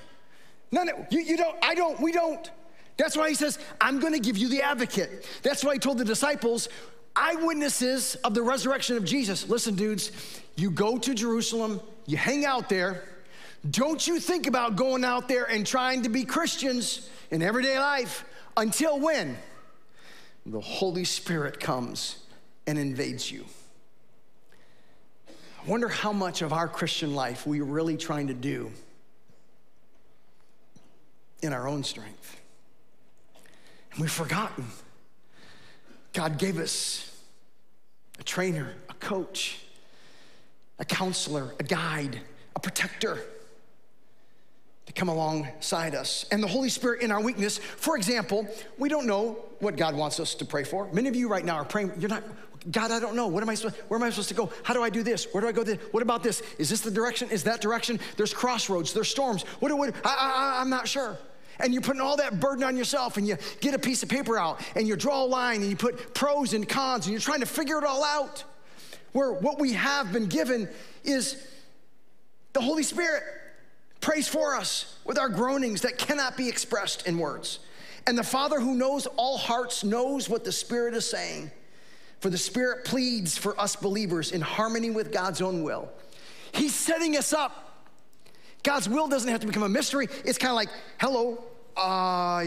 None 0.71 0.89
of, 0.89 0.95
you, 1.11 1.19
you 1.19 1.37
don't, 1.37 1.55
I 1.61 1.75
don't, 1.75 1.99
we 1.99 2.11
don't. 2.11 2.49
That's 2.97 3.17
why 3.17 3.29
he 3.29 3.35
says, 3.35 3.59
I'm 3.81 3.99
gonna 3.99 4.19
give 4.19 4.37
you 4.37 4.47
the 4.47 4.61
advocate. 4.61 5.25
That's 5.41 5.63
why 5.63 5.73
he 5.73 5.79
told 5.79 5.97
the 5.97 6.05
disciples, 6.05 6.69
eyewitnesses 7.15 8.15
of 8.23 8.33
the 8.33 8.41
resurrection 8.41 8.97
of 8.97 9.05
Jesus. 9.05 9.49
Listen, 9.49 9.75
dudes, 9.75 10.11
you 10.55 10.69
go 10.69 10.97
to 10.97 11.13
Jerusalem, 11.13 11.81
you 12.05 12.17
hang 12.17 12.45
out 12.45 12.69
there. 12.69 13.03
Don't 13.69 14.05
you 14.05 14.19
think 14.19 14.47
about 14.47 14.75
going 14.75 15.05
out 15.05 15.27
there 15.27 15.45
and 15.45 15.65
trying 15.65 16.03
to 16.03 16.09
be 16.09 16.25
Christians 16.25 17.09
in 17.31 17.41
everyday 17.41 17.79
life 17.79 18.25
until 18.57 18.99
when? 18.99 19.37
The 20.45 20.59
Holy 20.59 21.05
Spirit 21.05 21.59
comes 21.59 22.17
and 22.67 22.77
invades 22.77 23.31
you. 23.31 23.45
I 25.29 25.69
wonder 25.69 25.87
how 25.87 26.11
much 26.11 26.41
of 26.41 26.51
our 26.51 26.67
Christian 26.67 27.15
life 27.15 27.47
we're 27.47 27.63
really 27.63 27.95
trying 27.95 28.27
to 28.27 28.33
do 28.33 28.69
in 31.41 31.53
our 31.53 31.67
own 31.69 31.83
strength. 31.83 32.41
We've 33.99 34.11
forgotten. 34.11 34.65
God 36.13 36.37
gave 36.37 36.59
us 36.59 37.09
a 38.19 38.23
trainer, 38.23 38.73
a 38.89 38.93
coach, 38.95 39.59
a 40.79 40.85
counselor, 40.85 41.53
a 41.59 41.63
guide, 41.63 42.19
a 42.55 42.59
protector 42.59 43.19
to 44.85 44.93
come 44.93 45.09
alongside 45.09 45.95
us. 45.95 46.25
And 46.31 46.43
the 46.43 46.47
Holy 46.47 46.69
Spirit 46.69 47.01
in 47.01 47.11
our 47.11 47.21
weakness, 47.21 47.57
for 47.57 47.95
example, 47.95 48.47
we 48.77 48.89
don't 48.89 49.07
know 49.07 49.37
what 49.59 49.77
God 49.77 49.95
wants 49.95 50.19
us 50.19 50.35
to 50.35 50.45
pray 50.45 50.63
for. 50.63 50.89
Many 50.91 51.09
of 51.09 51.15
you 51.15 51.29
right 51.29 51.45
now 51.45 51.55
are 51.55 51.65
praying, 51.65 51.93
you're 51.97 52.09
not, 52.09 52.23
God, 52.71 52.91
I 52.91 52.99
don't 52.99 53.15
know. 53.15 53.27
What 53.27 53.43
am 53.43 53.49
I 53.49 53.55
supposed, 53.55 53.75
where 53.87 53.99
am 53.99 54.03
I 54.03 54.09
supposed 54.09 54.29
to 54.29 54.35
go? 54.35 54.51
How 54.63 54.73
do 54.73 54.83
I 54.83 54.89
do 54.89 55.03
this? 55.03 55.27
Where 55.31 55.41
do 55.41 55.47
I 55.47 55.51
go? 55.51 55.63
This? 55.63 55.79
What 55.91 56.03
about 56.03 56.21
this? 56.23 56.41
Is 56.57 56.69
this 56.69 56.81
the 56.81 56.91
direction? 56.91 57.29
Is 57.29 57.43
that 57.43 57.61
direction? 57.61 57.99
There's 58.17 58.33
crossroads, 58.33 58.93
there's 58.93 59.09
storms. 59.09 59.43
What, 59.59 59.71
what 59.77 59.95
I, 60.03 60.55
I, 60.57 60.61
I'm 60.61 60.69
not 60.69 60.87
sure 60.87 61.17
and 61.59 61.73
you're 61.73 61.81
putting 61.81 62.01
all 62.01 62.17
that 62.17 62.39
burden 62.39 62.63
on 62.63 62.75
yourself 62.77 63.17
and 63.17 63.27
you 63.27 63.37
get 63.61 63.73
a 63.73 63.79
piece 63.79 64.03
of 64.03 64.09
paper 64.09 64.37
out 64.37 64.61
and 64.75 64.87
you 64.87 64.95
draw 64.95 65.23
a 65.23 65.25
line 65.25 65.61
and 65.61 65.69
you 65.69 65.75
put 65.75 66.13
pros 66.13 66.53
and 66.53 66.67
cons 66.67 67.05
and 67.05 67.11
you're 67.13 67.21
trying 67.21 67.41
to 67.41 67.45
figure 67.45 67.77
it 67.77 67.83
all 67.83 68.03
out. 68.03 68.43
Where 69.11 69.31
what 69.31 69.59
we 69.59 69.73
have 69.73 70.11
been 70.11 70.25
given 70.25 70.67
is 71.03 71.47
the 72.53 72.61
Holy 72.61 72.83
Spirit 72.83 73.23
prays 74.01 74.27
for 74.27 74.55
us 74.55 74.97
with 75.05 75.17
our 75.17 75.29
groanings 75.29 75.81
that 75.81 75.97
cannot 75.97 76.35
be 76.35 76.49
expressed 76.49 77.07
in 77.07 77.17
words. 77.17 77.59
And 78.05 78.17
the 78.17 78.23
Father 78.23 78.59
who 78.59 78.75
knows 78.75 79.05
all 79.15 79.37
hearts 79.37 79.83
knows 79.83 80.27
what 80.27 80.43
the 80.43 80.51
Spirit 80.51 80.93
is 80.93 81.09
saying. 81.09 81.51
For 82.19 82.29
the 82.29 82.37
Spirit 82.37 82.85
pleads 82.85 83.37
for 83.37 83.59
us 83.59 83.75
believers 83.75 84.31
in 84.31 84.41
harmony 84.41 84.89
with 84.89 85.11
God's 85.11 85.41
own 85.41 85.63
will. 85.63 85.89
He's 86.53 86.75
setting 86.75 87.17
us 87.17 87.33
up. 87.33 87.62
God's 88.63 88.87
will 88.87 89.07
doesn't 89.07 89.29
have 89.29 89.41
to 89.41 89.47
become 89.47 89.63
a 89.63 89.69
mystery. 89.69 90.07
It's 90.25 90.37
kind 90.37 90.51
of 90.51 90.55
like, 90.55 90.69
hello, 90.97 91.43
uh, 91.75 92.45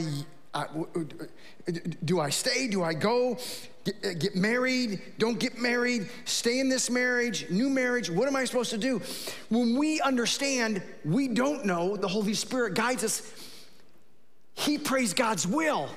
do 2.04 2.20
I 2.20 2.30
stay? 2.30 2.68
Do 2.68 2.82
I 2.82 2.94
go? 2.94 3.38
Get, 3.84 3.94
uh, 4.04 4.14
get, 4.14 4.34
married? 4.34 5.02
Don't 5.18 5.38
get 5.38 5.58
married? 5.58 6.08
Stay 6.24 6.58
in 6.58 6.68
this 6.68 6.90
marriage? 6.90 7.48
New 7.50 7.68
marriage? 7.68 8.10
What 8.10 8.26
am 8.26 8.34
I 8.34 8.44
supposed 8.44 8.70
to 8.70 8.78
do? 8.78 9.00
When 9.48 9.76
we 9.76 10.00
understand 10.00 10.82
we 11.04 11.28
don't 11.28 11.64
know, 11.64 11.96
the 11.96 12.08
Holy 12.08 12.34
Spirit 12.34 12.74
guides 12.74 13.04
us. 13.04 13.30
He 14.54 14.78
prays 14.78 15.12
God's 15.12 15.46
will 15.46 15.90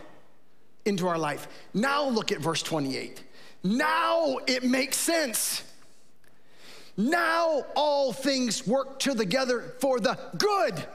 into 0.85 1.07
our 1.07 1.17
life. 1.17 1.47
Now 1.73 2.07
look 2.07 2.31
at 2.31 2.39
verse 2.39 2.61
28. 2.61 3.23
Now 3.63 4.39
it 4.45 4.63
makes 4.63 4.97
sense. 4.97 5.63
Now 6.99 7.63
all 7.77 8.11
things 8.11 8.67
work 8.67 8.99
together 8.99 9.73
for 9.79 10.01
the 10.01 10.19
good 10.37 10.85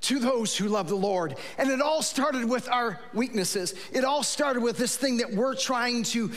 to 0.00 0.18
those 0.18 0.56
who 0.56 0.68
love 0.68 0.88
the 0.88 0.96
Lord. 0.96 1.36
And 1.58 1.70
it 1.70 1.80
all 1.80 2.02
started 2.02 2.44
with 2.44 2.68
our 2.68 2.98
weaknesses. 3.12 3.76
It 3.92 4.02
all 4.02 4.24
started 4.24 4.64
with 4.64 4.76
this 4.76 4.96
thing 4.96 5.18
that 5.18 5.30
we're 5.30 5.54
trying 5.54 6.02
to 6.02 6.32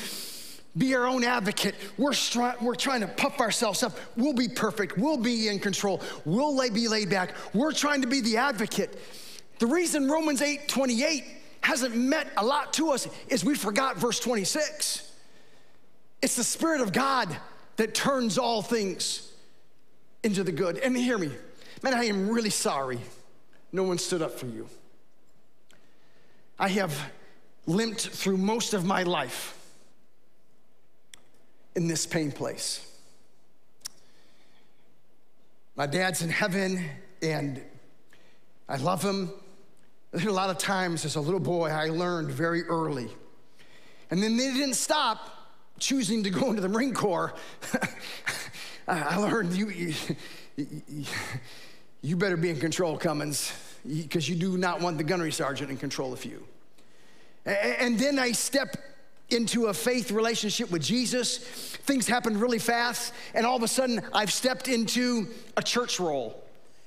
be 0.78 0.94
our 0.94 1.08
own 1.08 1.24
advocate. 1.24 1.74
We're, 1.98 2.12
stri- 2.12 2.62
we're 2.62 2.76
trying 2.76 3.02
to 3.02 3.08
puff 3.08 3.40
ourselves 3.40 3.82
up. 3.82 3.98
We'll 4.16 4.34
be 4.34 4.50
perfect. 4.50 5.00
We'll 5.00 5.18
be 5.18 5.48
in 5.48 5.58
control. 5.58 6.00
We'll 6.24 6.56
lay, 6.56 6.70
be 6.70 6.88
laid 6.88 7.10
back. 7.10 7.34
We're 7.56 7.74
trying 7.74 8.02
to 8.04 8.08
be 8.08 8.22
the 8.22 8.38
advocate. 8.38 9.00
The 9.58 9.66
reason 9.66 10.12
Romans 10.12 10.44
8 10.44 10.68
28 10.68 11.24
hasn't 11.62 11.96
meant 11.96 12.30
a 12.38 12.46
lot 12.46 12.72
to 12.74 12.92
us 12.92 13.08
is 13.30 13.44
we 13.44 13.56
forgot 13.56 13.98
verse 13.98 14.20
26. 14.20 15.12
It's 16.22 16.36
the 16.36 16.44
Spirit 16.44 16.82
of 16.82 16.94
God 16.94 17.36
that 17.78 17.94
turns 17.94 18.38
all 18.38 18.62
things 18.62 19.32
into 20.24 20.44
the 20.44 20.52
good. 20.52 20.78
And 20.78 20.96
hear 20.96 21.18
me, 21.18 21.32
man, 21.82 21.94
I 21.94 22.06
am 22.06 22.30
really 22.30 22.50
sorry 22.50 23.00
no 23.72 23.84
one 23.84 23.98
stood 23.98 24.22
up 24.22 24.40
for 24.40 24.48
you. 24.48 24.68
I 26.60 26.70
have 26.70 27.12
limped 27.66 28.08
through 28.08 28.38
most 28.38 28.74
of 28.74 28.86
my 28.86 29.04
life 29.04 29.58
in 31.76 31.88
this 31.88 32.06
pain 32.06 32.32
place. 32.32 32.84
My 35.76 35.86
dad's 35.86 36.24
in 36.24 36.30
heaven 36.30 36.84
and 37.22 37.62
I 38.68 38.78
love 38.78 39.04
him. 39.04 39.32
A 40.14 40.30
lot 40.32 40.50
of 40.50 40.58
times 40.58 41.06
as 41.06 41.16
a 41.16 41.22
little 41.22 41.40
boy 41.40 41.70
I 41.70 41.90
learned 41.90 42.32
very 42.32 42.64
early. 42.64 43.10
And 44.10 44.24
then 44.24 44.38
they 44.38 44.52
didn't 44.54 44.76
stop 44.76 45.37
choosing 45.80 46.24
to 46.24 46.30
go 46.30 46.50
into 46.50 46.62
the 46.62 46.70
Marine 46.70 46.94
Corps. 46.94 47.34
I 48.88 49.18
learned 49.18 49.54
you, 49.54 49.70
you, 49.70 49.94
you 52.02 52.16
better 52.16 52.38
be 52.38 52.50
in 52.50 52.60
control, 52.60 52.98
Cummins, 52.98 53.52
because 53.86 54.30
you 54.30 54.36
do 54.36 54.58
not 54.58 54.82
want 54.82 54.98
the 54.98 55.04
gunnery 55.04 55.32
sergeant 55.32 55.70
in 55.70 55.78
control 55.78 56.14
of 56.14 56.24
you. 56.26 56.44
And 57.46 57.98
then 57.98 58.20
I 58.20 58.32
step 58.32 58.78
into 59.30 59.66
a 59.66 59.74
faith 59.74 60.12
relationship 60.12 60.72
with 60.72 60.82
Jesus. 60.82 61.38
Things 61.38 62.08
happened 62.08 62.42
really 62.42 62.60
fast, 62.60 63.14
and 63.34 63.46
all 63.46 63.58
of 63.58 63.64
a 63.64 63.68
sudden, 63.68 64.02
I've 64.14 64.32
stepped 64.32 64.68
into 64.68 65.28
a 65.58 65.64
church 65.64 66.00
role. 66.00 66.44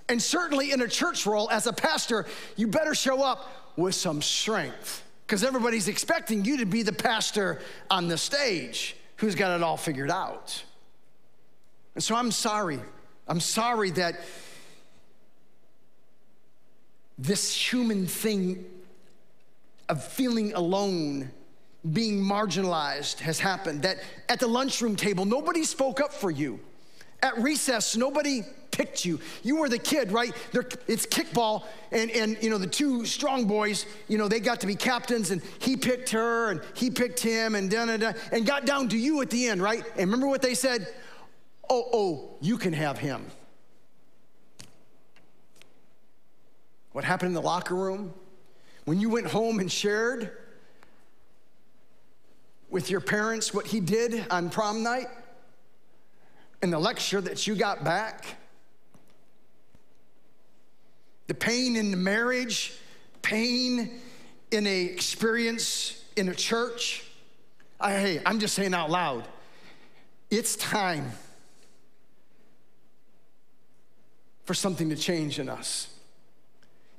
And 0.08 0.20
certainly, 0.20 0.72
in 0.72 0.80
a 0.80 0.88
church 0.88 1.26
role, 1.26 1.48
as 1.50 1.66
a 1.66 1.72
pastor, 1.72 2.26
you 2.56 2.66
better 2.66 2.94
show 2.94 3.22
up 3.22 3.74
with 3.76 3.94
some 3.94 4.22
strength 4.22 5.04
because 5.30 5.44
everybody's 5.44 5.86
expecting 5.86 6.44
you 6.44 6.56
to 6.56 6.66
be 6.66 6.82
the 6.82 6.92
pastor 6.92 7.60
on 7.88 8.08
the 8.08 8.18
stage 8.18 8.96
who's 9.14 9.36
got 9.36 9.54
it 9.54 9.62
all 9.62 9.76
figured 9.76 10.10
out. 10.10 10.60
And 11.94 12.02
so 12.02 12.16
I'm 12.16 12.32
sorry. 12.32 12.80
I'm 13.28 13.38
sorry 13.38 13.92
that 13.92 14.22
this 17.16 17.54
human 17.54 18.08
thing 18.08 18.64
of 19.88 20.02
feeling 20.02 20.52
alone, 20.54 21.30
being 21.92 22.20
marginalized 22.20 23.20
has 23.20 23.38
happened. 23.38 23.82
That 23.82 23.98
at 24.28 24.40
the 24.40 24.48
lunchroom 24.48 24.96
table, 24.96 25.26
nobody 25.26 25.62
spoke 25.62 26.00
up 26.00 26.12
for 26.12 26.32
you. 26.32 26.58
At 27.22 27.38
recess, 27.38 27.96
nobody 27.96 28.42
picked 28.70 29.04
you. 29.04 29.20
You 29.42 29.56
were 29.56 29.68
the 29.68 29.78
kid, 29.78 30.12
right? 30.12 30.34
They're, 30.52 30.68
it's 30.86 31.06
kickball, 31.06 31.64
and, 31.92 32.10
and 32.10 32.36
you 32.42 32.50
know, 32.50 32.58
the 32.58 32.66
two 32.66 33.04
strong 33.04 33.46
boys, 33.46 33.86
you 34.08 34.18
know, 34.18 34.28
they 34.28 34.40
got 34.40 34.60
to 34.60 34.66
be 34.66 34.74
captains, 34.74 35.30
and 35.30 35.42
he 35.58 35.76
picked 35.76 36.10
her, 36.10 36.50
and 36.50 36.60
he 36.74 36.90
picked 36.90 37.20
him, 37.20 37.54
and 37.54 37.70
da 37.70 37.86
da 37.86 37.96
da, 37.96 38.12
and 38.32 38.46
got 38.46 38.66
down 38.66 38.88
to 38.90 38.98
you 38.98 39.20
at 39.20 39.30
the 39.30 39.46
end, 39.46 39.62
right? 39.62 39.84
And 39.96 40.10
remember 40.10 40.26
what 40.26 40.42
they 40.42 40.54
said? 40.54 40.86
Oh, 41.68 41.88
oh, 41.92 42.36
you 42.40 42.58
can 42.58 42.72
have 42.72 42.98
him. 42.98 43.26
What 46.92 47.04
happened 47.04 47.28
in 47.28 47.34
the 47.34 47.42
locker 47.42 47.76
room? 47.76 48.12
When 48.84 48.98
you 48.98 49.08
went 49.08 49.26
home 49.26 49.60
and 49.60 49.70
shared 49.70 50.36
with 52.70 52.90
your 52.90 53.00
parents 53.00 53.52
what 53.52 53.66
he 53.66 53.80
did 53.80 54.26
on 54.30 54.50
prom 54.50 54.82
night? 54.82 55.08
And 56.62 56.72
the 56.72 56.78
lecture 56.78 57.20
that 57.20 57.46
you 57.46 57.54
got 57.54 57.84
back? 57.84 58.36
The 61.30 61.34
pain 61.34 61.76
in 61.76 61.92
the 61.92 61.96
marriage, 61.96 62.76
pain 63.22 64.00
in 64.50 64.66
a 64.66 64.82
experience 64.86 66.02
in 66.16 66.28
a 66.28 66.34
church. 66.34 67.04
I, 67.80 67.92
hey, 67.92 68.20
I'm 68.26 68.40
just 68.40 68.56
saying 68.56 68.74
out 68.74 68.90
loud. 68.90 69.28
It's 70.28 70.56
time 70.56 71.12
for 74.42 74.54
something 74.54 74.90
to 74.90 74.96
change 74.96 75.38
in 75.38 75.48
us. 75.48 75.94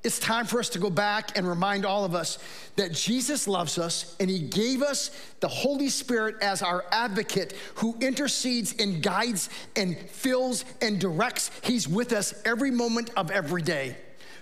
It's 0.02 0.18
time 0.18 0.46
for 0.46 0.62
us 0.62 0.70
to 0.70 0.80
go 0.80 0.90
back 0.90 1.38
and 1.38 1.46
remind 1.46 1.86
all 1.86 2.06
of 2.06 2.16
us 2.16 2.40
that 2.78 2.94
Jesus 2.94 3.50
loves 3.50 3.78
us 3.78 4.16
and 4.22 4.30
He 4.30 4.40
gave 4.40 4.82
us 4.82 5.12
the 5.42 5.50
Holy 5.50 5.90
Spirit 5.90 6.38
as 6.42 6.62
our 6.62 6.86
advocate 6.94 7.54
who 7.76 7.98
intercedes 8.00 8.76
and 8.80 9.04
guides 9.04 9.50
and 9.76 9.98
fills 9.98 10.64
and 10.82 11.02
directs. 11.02 11.52
He's 11.66 11.86
with 11.86 12.14
us 12.14 12.34
every 12.46 12.72
moment 12.72 13.10
of 13.18 13.30
every 13.30 13.62
day. 13.62 13.98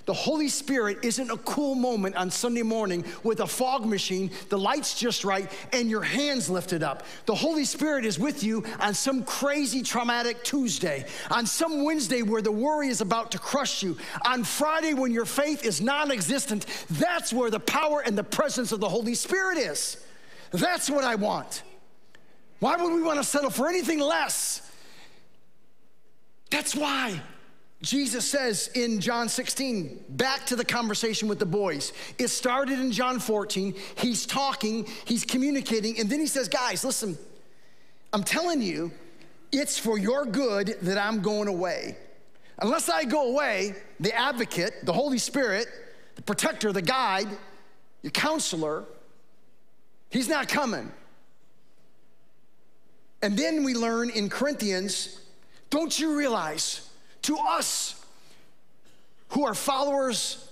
The 0.10 0.16
Holy 0.16 0.48
Spirit 0.50 0.98
isn't 1.04 1.30
a 1.30 1.38
cool 1.38 1.76
moment 1.76 2.16
on 2.16 2.32
Sunday 2.32 2.64
morning 2.64 3.06
with 3.22 3.42
a 3.42 3.46
fog 3.46 3.86
machine, 3.86 4.32
the 4.50 4.58
lights 4.58 5.00
just 5.00 5.24
right, 5.24 5.48
and 5.72 5.88
your 5.88 6.02
hands 6.02 6.50
lifted 6.50 6.82
up. 6.82 7.04
The 7.28 7.36
Holy 7.36 7.64
Spirit 7.64 8.06
is 8.06 8.18
with 8.18 8.44
you 8.44 8.64
on 8.80 8.96
some 8.96 9.22
crazy 9.22 9.84
traumatic 9.84 10.44
Tuesday, 10.44 11.06
on 11.30 11.46
some 11.46 11.84
Wednesday 11.84 12.24
where 12.24 12.42
the 12.42 12.52
worry 12.52 12.88
is 12.88 13.02
about 13.02 13.30
to 13.34 13.38
crush 13.38 13.84
you, 13.84 13.98
on 14.26 14.44
Friday 14.44 14.96
when 14.96 15.12
your 15.12 15.26
faith 15.26 15.64
is 15.64 15.80
non 15.80 16.10
existent. 16.10 16.66
That's 16.90 17.32
where 17.32 17.52
the 17.52 17.60
power 17.60 18.02
and 18.04 18.18
the 18.18 18.24
presence 18.24 18.72
of 18.72 18.80
the 18.80 18.90
Holy 18.90 19.14
Spirit 19.14 19.60
is. 19.60 20.04
That's 20.50 20.90
what 20.90 21.04
I 21.04 21.14
want. 21.14 21.62
Why 22.62 22.78
would 22.78 22.94
we 22.96 23.04
want 23.04 23.20
to 23.20 23.24
settle 23.24 23.52
for 23.52 23.70
anything 23.70 24.00
less? 24.00 24.68
That's 26.50 26.76
why. 26.76 27.22
Jesus 27.82 28.30
says 28.30 28.70
in 28.76 29.00
John 29.00 29.30
16, 29.30 30.04
back 30.10 30.46
to 30.48 30.58
the 30.58 30.66
conversation 30.66 31.30
with 31.30 31.40
the 31.40 31.46
boys. 31.46 31.94
It 32.18 32.28
started 32.28 32.78
in 32.78 32.92
John 32.92 33.20
14. 33.20 33.74
He's 33.96 34.26
talking, 34.26 34.86
he's 35.06 35.24
communicating, 35.24 35.98
and 35.98 36.10
then 36.10 36.20
he 36.20 36.28
says, 36.28 36.50
Guys, 36.50 36.84
listen, 36.84 37.18
I'm 38.12 38.24
telling 38.24 38.62
you, 38.62 38.92
it's 39.52 39.80
for 39.80 39.98
your 39.98 40.26
good 40.26 40.76
that 40.82 40.98
I'm 40.98 41.22
going 41.22 41.48
away. 41.48 41.96
Unless 42.62 42.90
I 42.90 43.06
go 43.06 43.32
away, 43.32 43.76
the 44.02 44.14
advocate, 44.14 44.74
the 44.84 44.92
Holy 44.94 45.18
Spirit, 45.18 45.68
the 46.16 46.22
protector, 46.22 46.74
the 46.74 46.82
guide, 46.82 47.30
your 48.02 48.12
counselor, 48.12 48.84
he's 50.10 50.28
not 50.28 50.50
coming. 50.50 50.92
And 53.22 53.38
then 53.38 53.64
we 53.64 53.74
learn 53.74 54.10
in 54.10 54.28
Corinthians, 54.28 55.22
don't 55.70 55.98
you 55.98 56.18
realize? 56.18 56.89
To 57.24 57.38
us 57.38 58.04
who 59.30 59.46
are 59.46 59.54
followers 59.54 60.50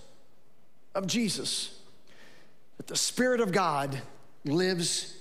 of 0.93 1.07
Jesus 1.07 1.77
that 2.77 2.87
the 2.87 2.95
Spirit 2.95 3.41
of 3.41 3.51
God 3.51 4.01
lives 4.45 5.17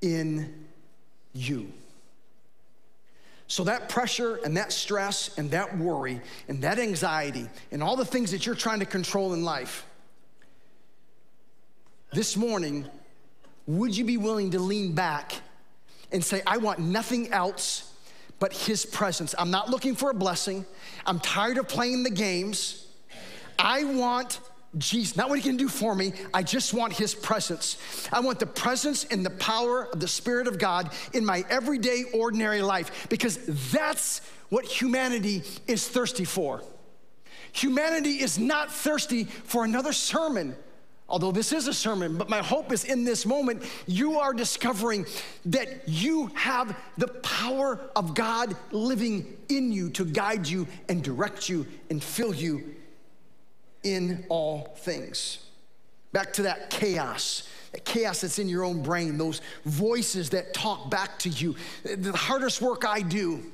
in 0.00 0.66
you. 1.32 1.72
So, 3.48 3.62
that 3.64 3.88
pressure 3.88 4.40
and 4.44 4.56
that 4.56 4.72
stress 4.72 5.38
and 5.38 5.52
that 5.52 5.78
worry 5.78 6.20
and 6.48 6.62
that 6.62 6.80
anxiety 6.80 7.48
and 7.70 7.80
all 7.80 7.94
the 7.94 8.04
things 8.04 8.32
that 8.32 8.44
you're 8.44 8.56
trying 8.56 8.80
to 8.80 8.86
control 8.86 9.34
in 9.34 9.44
life, 9.44 9.86
this 12.12 12.36
morning, 12.36 12.86
would 13.66 13.96
you 13.96 14.04
be 14.04 14.16
willing 14.16 14.50
to 14.50 14.58
lean 14.58 14.92
back 14.92 15.32
and 16.10 16.24
say, 16.24 16.42
I 16.46 16.56
want 16.56 16.80
nothing 16.80 17.32
else 17.32 17.92
but 18.38 18.52
His 18.52 18.84
presence. 18.86 19.34
I'm 19.38 19.50
not 19.50 19.70
looking 19.70 19.94
for 19.94 20.10
a 20.10 20.14
blessing. 20.14 20.66
I'm 21.04 21.20
tired 21.20 21.58
of 21.58 21.68
playing 21.68 22.02
the 22.02 22.10
games. 22.10 22.86
I 23.58 23.84
want 23.84 24.40
Jesus, 24.78 25.16
not 25.16 25.28
what 25.28 25.38
he 25.38 25.42
can 25.42 25.56
do 25.56 25.68
for 25.68 25.94
me. 25.94 26.12
I 26.34 26.42
just 26.42 26.74
want 26.74 26.92
his 26.92 27.14
presence. 27.14 27.78
I 28.12 28.20
want 28.20 28.38
the 28.38 28.46
presence 28.46 29.04
and 29.04 29.24
the 29.24 29.30
power 29.30 29.84
of 29.84 30.00
the 30.00 30.08
Spirit 30.08 30.46
of 30.46 30.58
God 30.58 30.92
in 31.14 31.24
my 31.24 31.44
everyday, 31.48 32.04
ordinary 32.12 32.60
life 32.60 33.06
because 33.08 33.38
that's 33.72 34.20
what 34.50 34.64
humanity 34.64 35.42
is 35.66 35.88
thirsty 35.88 36.24
for. 36.24 36.62
Humanity 37.52 38.20
is 38.20 38.38
not 38.38 38.70
thirsty 38.70 39.24
for 39.24 39.64
another 39.64 39.92
sermon. 39.92 40.54
Although 41.08 41.30
this 41.30 41.52
is 41.52 41.68
a 41.68 41.74
sermon, 41.74 42.16
but 42.16 42.28
my 42.28 42.42
hope 42.42 42.72
is 42.72 42.84
in 42.84 43.04
this 43.04 43.24
moment, 43.26 43.62
you 43.86 44.18
are 44.18 44.34
discovering 44.34 45.06
that 45.46 45.88
you 45.88 46.32
have 46.34 46.76
the 46.98 47.06
power 47.06 47.78
of 47.94 48.14
God 48.14 48.56
living 48.72 49.36
in 49.48 49.70
you 49.70 49.88
to 49.90 50.04
guide 50.04 50.48
you 50.48 50.66
and 50.88 51.04
direct 51.04 51.48
you 51.48 51.64
and 51.90 52.02
fill 52.02 52.34
you 52.34 52.74
in 53.84 54.26
all 54.28 54.74
things. 54.78 55.38
Back 56.12 56.32
to 56.34 56.42
that 56.42 56.70
chaos, 56.70 57.48
that 57.70 57.84
chaos 57.84 58.22
that's 58.22 58.40
in 58.40 58.48
your 58.48 58.64
own 58.64 58.82
brain, 58.82 59.16
those 59.16 59.42
voices 59.64 60.30
that 60.30 60.54
talk 60.54 60.90
back 60.90 61.20
to 61.20 61.28
you. 61.28 61.54
The 61.84 62.16
hardest 62.16 62.60
work 62.60 62.84
I 62.84 63.02
do, 63.02 63.44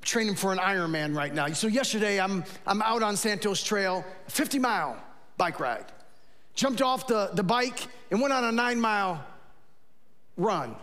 training 0.00 0.36
for 0.36 0.50
an 0.50 0.58
Ironman 0.58 1.14
right 1.14 1.34
now. 1.34 1.48
So 1.48 1.66
yesterday 1.66 2.18
I'm, 2.18 2.42
I'm 2.66 2.80
out 2.80 3.02
on 3.02 3.16
Santos 3.18 3.62
Trail, 3.62 4.02
50 4.28 4.58
mile 4.58 4.96
bike 5.36 5.60
ride. 5.60 5.86
Jumped 6.54 6.82
off 6.82 7.06
the, 7.06 7.30
the 7.34 7.42
bike 7.42 7.86
and 8.10 8.20
went 8.20 8.32
on 8.32 8.44
a 8.44 8.52
nine 8.52 8.80
mile 8.80 9.24
run, 10.36 10.76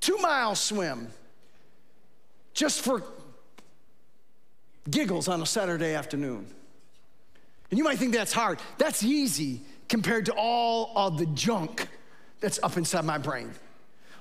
two 0.00 0.16
mile 0.18 0.54
swim, 0.54 1.08
just 2.54 2.80
for 2.80 3.02
giggles 4.90 5.28
on 5.28 5.42
a 5.42 5.46
Saturday 5.46 5.94
afternoon. 5.94 6.46
And 7.70 7.78
you 7.78 7.84
might 7.84 7.98
think 7.98 8.12
that's 8.12 8.32
hard. 8.32 8.58
That's 8.78 9.02
easy 9.02 9.60
compared 9.88 10.26
to 10.26 10.32
all 10.32 10.92
of 10.96 11.18
the 11.18 11.26
junk 11.26 11.88
that's 12.40 12.58
up 12.62 12.76
inside 12.76 13.04
my 13.04 13.18
brain. 13.18 13.50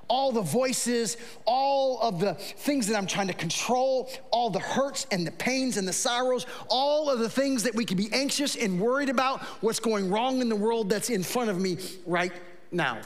All 0.10 0.32
the 0.32 0.42
voices, 0.42 1.18
all 1.46 2.02
of 2.02 2.20
the 2.20 2.34
things 2.34 2.88
that 2.88 2.98
I'm 2.98 3.08
trying 3.08 3.28
to 3.28 3.34
control, 3.34 4.10
all 4.32 4.50
the 4.50 4.60
hurts 4.60 5.06
and 5.12 5.26
the 5.26 5.32
pains 5.32 5.78
and 5.78 5.88
the 5.88 5.94
sorrows, 5.94 6.46
all 6.68 7.10
of 7.10 7.20
the 7.20 7.30
things 7.30 7.64
that 7.64 7.76
we 7.76 7.86
can 7.86 7.96
be 7.96 8.10
anxious 8.12 8.56
and 8.56 8.80
worried 8.80 9.10
about, 9.10 9.42
what's 9.62 9.80
going 9.80 10.10
wrong 10.10 10.42
in 10.42 10.50
the 10.50 10.56
world 10.56 10.90
that's 10.90 11.10
in 11.10 11.24
front 11.24 11.50
of 11.50 11.62
me 11.62 11.78
right 12.06 12.34
now. 12.72 13.00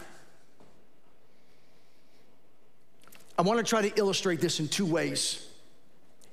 I 3.38 3.42
want 3.42 3.60
to 3.60 3.66
try 3.66 3.82
to 3.82 4.00
illustrate 4.00 4.40
this 4.40 4.60
in 4.60 4.68
two 4.68 4.86
ways 4.86 5.48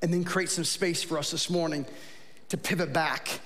and 0.03 0.13
then 0.13 0.25
create 0.25 0.51
some 0.51 0.65
space 0.65 1.03
for 1.03 1.19
us 1.19 1.31
this 1.31 1.51
morning 1.51 1.87
to 2.51 2.57
pivot 2.57 2.93
back 2.93 3.41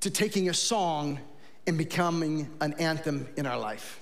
to 0.00 0.10
taking 0.10 0.48
a 0.48 0.54
song 0.54 1.20
and 1.66 1.76
becoming 1.76 2.48
an 2.60 2.72
anthem 2.74 3.28
in 3.36 3.46
our 3.46 3.58
life. 3.58 4.00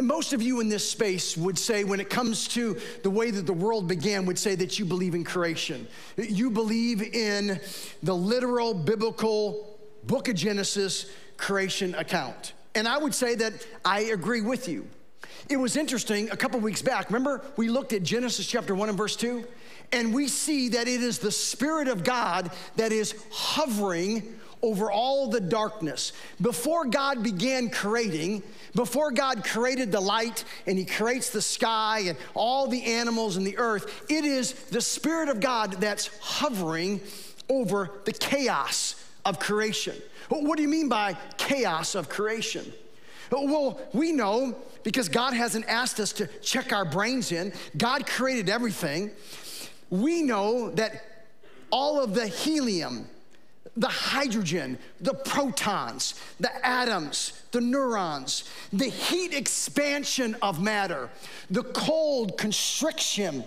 Most 0.00 0.32
of 0.32 0.42
you 0.42 0.60
in 0.60 0.68
this 0.68 0.88
space 0.88 1.36
would 1.36 1.58
say, 1.58 1.84
when 1.84 2.00
it 2.00 2.10
comes 2.10 2.48
to 2.48 2.76
the 3.02 3.10
way 3.10 3.30
that 3.30 3.46
the 3.46 3.52
world 3.52 3.86
began, 3.86 4.26
would 4.26 4.38
say 4.38 4.56
that 4.56 4.78
you 4.78 4.84
believe 4.84 5.14
in 5.14 5.22
creation. 5.22 5.86
You 6.16 6.50
believe 6.50 7.02
in 7.02 7.60
the 8.02 8.14
literal 8.14 8.74
biblical 8.74 9.78
book 10.04 10.28
of 10.28 10.34
Genesis 10.34 11.10
creation 11.36 11.94
account. 11.94 12.54
And 12.74 12.88
I 12.88 12.98
would 12.98 13.14
say 13.14 13.36
that 13.36 13.66
I 13.84 14.00
agree 14.00 14.40
with 14.40 14.68
you. 14.68 14.86
It 15.48 15.56
was 15.56 15.76
interesting 15.76 16.30
a 16.30 16.36
couple 16.36 16.58
weeks 16.60 16.82
back. 16.82 17.08
Remember, 17.08 17.44
we 17.56 17.68
looked 17.68 17.92
at 17.92 18.02
Genesis 18.02 18.46
chapter 18.46 18.74
1 18.74 18.88
and 18.88 18.98
verse 18.98 19.16
2? 19.16 19.46
And 19.92 20.12
we 20.12 20.28
see 20.28 20.68
that 20.70 20.88
it 20.88 21.02
is 21.02 21.18
the 21.18 21.32
Spirit 21.32 21.88
of 21.88 22.04
God 22.04 22.50
that 22.76 22.92
is 22.92 23.14
hovering 23.30 24.38
over 24.62 24.90
all 24.90 25.28
the 25.28 25.40
darkness. 25.40 26.12
Before 26.40 26.84
God 26.84 27.22
began 27.22 27.70
creating, 27.70 28.42
before 28.74 29.10
God 29.10 29.44
created 29.44 29.92
the 29.92 30.00
light 30.00 30.44
and 30.66 30.78
He 30.78 30.84
creates 30.84 31.30
the 31.30 31.42
sky 31.42 32.04
and 32.06 32.18
all 32.34 32.66
the 32.66 32.82
animals 32.84 33.36
and 33.36 33.46
the 33.46 33.58
earth, 33.58 34.04
it 34.08 34.24
is 34.24 34.52
the 34.52 34.80
Spirit 34.80 35.28
of 35.28 35.40
God 35.40 35.72
that's 35.74 36.10
hovering 36.20 37.00
over 37.48 37.90
the 38.04 38.12
chaos 38.12 39.02
of 39.24 39.38
creation. 39.38 39.94
What 40.28 40.56
do 40.56 40.62
you 40.62 40.68
mean 40.68 40.88
by 40.88 41.16
chaos 41.36 41.94
of 41.94 42.08
creation? 42.08 42.72
Well, 43.30 43.80
we 43.92 44.12
know 44.12 44.56
because 44.82 45.08
God 45.08 45.34
hasn't 45.34 45.66
asked 45.66 46.00
us 46.00 46.12
to 46.14 46.26
check 46.40 46.72
our 46.72 46.84
brains 46.84 47.32
in, 47.32 47.52
God 47.76 48.06
created 48.06 48.48
everything. 48.48 49.10
We 49.90 50.22
know 50.22 50.70
that 50.70 51.04
all 51.70 52.02
of 52.02 52.14
the 52.14 52.26
helium, 52.26 53.06
the 53.78 53.88
hydrogen, 53.88 54.76
the 55.00 55.14
protons, 55.14 56.14
the 56.40 56.66
atoms, 56.66 57.44
the 57.52 57.60
neurons, 57.60 58.44
the 58.72 58.88
heat 58.88 59.32
expansion 59.32 60.36
of 60.42 60.60
matter, 60.60 61.08
the 61.50 61.62
cold 61.62 62.36
constriction, 62.36 63.44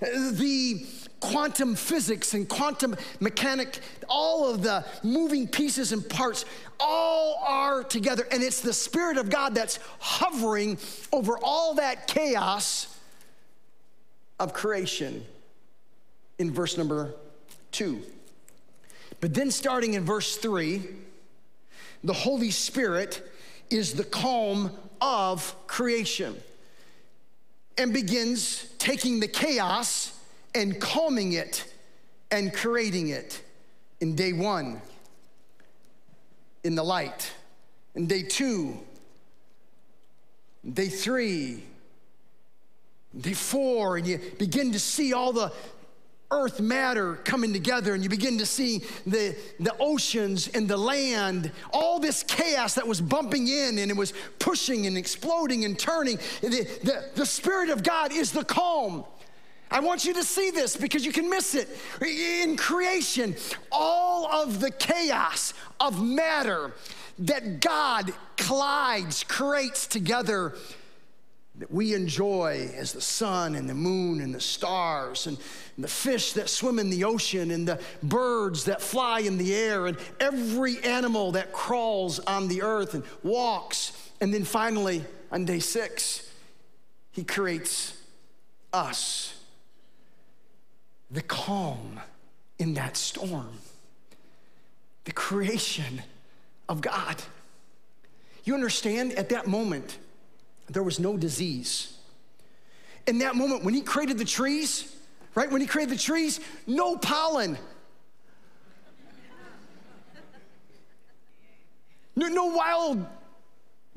the 0.00 0.84
quantum 1.20 1.76
physics 1.76 2.34
and 2.34 2.48
quantum 2.48 2.96
mechanic, 3.20 3.78
all 4.08 4.50
of 4.50 4.62
the 4.62 4.84
moving 5.04 5.46
pieces 5.46 5.92
and 5.92 6.08
parts, 6.08 6.44
all 6.80 7.40
are 7.46 7.84
together. 7.84 8.26
And 8.32 8.42
it's 8.42 8.60
the 8.60 8.72
Spirit 8.72 9.16
of 9.16 9.30
God 9.30 9.54
that's 9.54 9.78
hovering 10.00 10.78
over 11.12 11.38
all 11.40 11.74
that 11.74 12.08
chaos 12.08 12.98
of 14.40 14.52
creation 14.52 15.24
in 16.38 16.52
verse 16.52 16.76
number 16.76 17.14
two. 17.70 18.02
But 19.20 19.34
then, 19.34 19.50
starting 19.50 19.94
in 19.94 20.04
verse 20.04 20.36
3, 20.36 20.82
the 22.04 22.12
Holy 22.12 22.50
Spirit 22.50 23.28
is 23.70 23.94
the 23.94 24.04
calm 24.04 24.70
of 25.00 25.54
creation 25.66 26.36
and 27.76 27.92
begins 27.92 28.68
taking 28.78 29.20
the 29.20 29.28
chaos 29.28 30.18
and 30.54 30.80
calming 30.80 31.32
it 31.32 31.72
and 32.30 32.52
creating 32.52 33.08
it 33.08 33.42
in 34.00 34.14
day 34.14 34.32
one, 34.32 34.80
in 36.64 36.74
the 36.74 36.82
light, 36.82 37.32
in 37.94 38.06
day 38.06 38.22
two, 38.22 38.78
day 40.72 40.88
three, 40.88 41.64
day 43.18 43.32
four, 43.32 43.96
and 43.96 44.06
you 44.06 44.20
begin 44.38 44.72
to 44.72 44.78
see 44.78 45.12
all 45.12 45.32
the 45.32 45.52
earth 46.30 46.60
matter 46.60 47.14
coming 47.24 47.52
together 47.52 47.94
and 47.94 48.02
you 48.02 48.10
begin 48.10 48.38
to 48.38 48.46
see 48.46 48.82
the, 49.06 49.34
the 49.60 49.74
oceans 49.80 50.48
and 50.48 50.68
the 50.68 50.76
land, 50.76 51.50
all 51.72 51.98
this 51.98 52.22
chaos 52.22 52.74
that 52.74 52.86
was 52.86 53.00
bumping 53.00 53.48
in 53.48 53.78
and 53.78 53.90
it 53.90 53.96
was 53.96 54.12
pushing 54.38 54.86
and 54.86 54.98
exploding 54.98 55.64
and 55.64 55.78
turning. 55.78 56.18
The, 56.42 56.48
the, 56.82 57.10
the 57.14 57.26
Spirit 57.26 57.70
of 57.70 57.82
God 57.82 58.12
is 58.12 58.32
the 58.32 58.44
calm. 58.44 59.04
I 59.70 59.80
want 59.80 60.04
you 60.04 60.14
to 60.14 60.24
see 60.24 60.50
this 60.50 60.76
because 60.76 61.04
you 61.04 61.12
can 61.12 61.28
miss 61.28 61.54
it. 61.54 61.68
In 62.02 62.56
creation, 62.56 63.34
all 63.70 64.26
of 64.26 64.60
the 64.60 64.70
chaos 64.70 65.52
of 65.80 66.02
matter 66.02 66.72
that 67.20 67.60
God 67.60 68.12
collides, 68.36 69.24
creates 69.24 69.86
together 69.86 70.54
that 71.58 71.70
we 71.70 71.94
enjoy 71.94 72.70
as 72.76 72.92
the 72.92 73.00
sun 73.00 73.54
and 73.54 73.68
the 73.68 73.74
moon 73.74 74.20
and 74.20 74.34
the 74.34 74.40
stars 74.40 75.26
and, 75.26 75.36
the 75.78 75.88
fish 75.88 76.32
that 76.32 76.48
swim 76.48 76.80
in 76.80 76.90
the 76.90 77.04
ocean 77.04 77.52
and 77.52 77.66
the 77.66 77.80
birds 78.02 78.64
that 78.64 78.82
fly 78.82 79.20
in 79.20 79.38
the 79.38 79.54
air 79.54 79.86
and 79.86 79.96
every 80.18 80.82
animal 80.82 81.32
that 81.32 81.52
crawls 81.52 82.18
on 82.18 82.48
the 82.48 82.62
earth 82.62 82.94
and 82.94 83.04
walks. 83.22 83.92
And 84.20 84.34
then 84.34 84.42
finally, 84.42 85.04
on 85.30 85.44
day 85.44 85.60
six, 85.60 86.28
he 87.12 87.22
creates 87.22 87.96
us. 88.72 89.34
The 91.10 91.22
calm 91.22 92.00
in 92.58 92.74
that 92.74 92.96
storm, 92.96 93.58
the 95.04 95.12
creation 95.12 96.02
of 96.68 96.80
God. 96.80 97.22
You 98.44 98.54
understand 98.54 99.12
at 99.12 99.28
that 99.28 99.46
moment, 99.46 99.96
there 100.68 100.82
was 100.82 100.98
no 100.98 101.16
disease. 101.16 101.96
In 103.06 103.18
that 103.18 103.36
moment, 103.36 103.64
when 103.64 103.74
he 103.74 103.80
created 103.80 104.18
the 104.18 104.24
trees, 104.24 104.94
right, 105.34 105.50
when 105.50 105.60
he 105.60 105.66
created 105.66 105.94
the 105.94 106.00
trees, 106.00 106.40
no 106.66 106.96
pollen. 106.96 107.56
No, 112.14 112.26
no 112.26 112.46
wild 112.46 113.06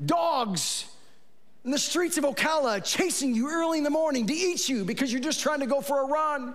dogs 0.04 0.86
in 1.64 1.70
the 1.70 1.78
streets 1.78 2.18
of 2.18 2.24
Ocala 2.24 2.82
chasing 2.84 3.34
you 3.34 3.48
early 3.48 3.78
in 3.78 3.84
the 3.84 3.90
morning 3.90 4.26
to 4.26 4.32
eat 4.32 4.68
you 4.68 4.84
because 4.84 5.12
you're 5.12 5.20
just 5.20 5.40
trying 5.40 5.60
to 5.60 5.66
go 5.66 5.80
for 5.80 6.02
a 6.02 6.06
run. 6.06 6.54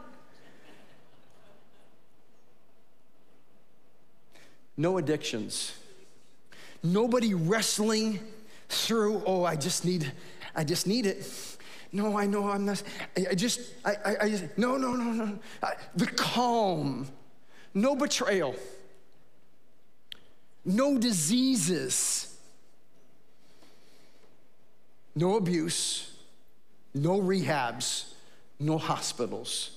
No 4.77 4.97
addictions. 4.97 5.73
Nobody 6.83 7.33
wrestling 7.33 8.19
through, 8.69 9.23
oh, 9.25 9.43
I 9.43 9.55
just 9.55 9.85
need, 9.85 10.11
I 10.55 10.63
just 10.63 10.87
need 10.87 11.05
it. 11.05 11.29
No, 11.91 12.17
I 12.17 12.25
know 12.25 12.49
I'm 12.49 12.65
not, 12.65 12.83
I, 13.17 13.27
I 13.31 13.35
just, 13.35 13.61
I, 13.85 13.95
I, 14.05 14.15
I, 14.23 14.29
just, 14.29 14.57
no, 14.57 14.77
no, 14.77 14.93
no, 14.93 15.11
no. 15.11 15.39
I, 15.63 15.73
the 15.95 16.07
calm, 16.07 17.07
no 17.73 17.95
betrayal, 17.95 18.55
no 20.65 20.97
diseases, 20.97 22.37
no 25.15 25.37
abuse, 25.37 26.11
no 26.93 27.21
rehabs, 27.21 28.13
no 28.59 28.77
hospitals, 28.77 29.71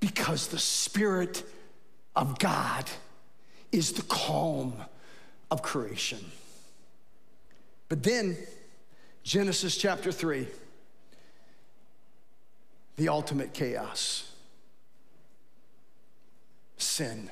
because 0.00 0.48
the 0.48 0.58
Spirit 0.58 1.42
of 2.16 2.38
God 2.38 2.88
is 3.70 3.92
the 3.92 4.02
calm 4.02 4.74
of 5.50 5.62
creation. 5.62 6.24
But 7.88 8.02
then, 8.02 8.36
Genesis 9.22 9.76
chapter 9.76 10.12
3, 10.12 10.46
the 12.96 13.08
ultimate 13.08 13.54
chaos 13.54 14.30
sin. 16.76 17.30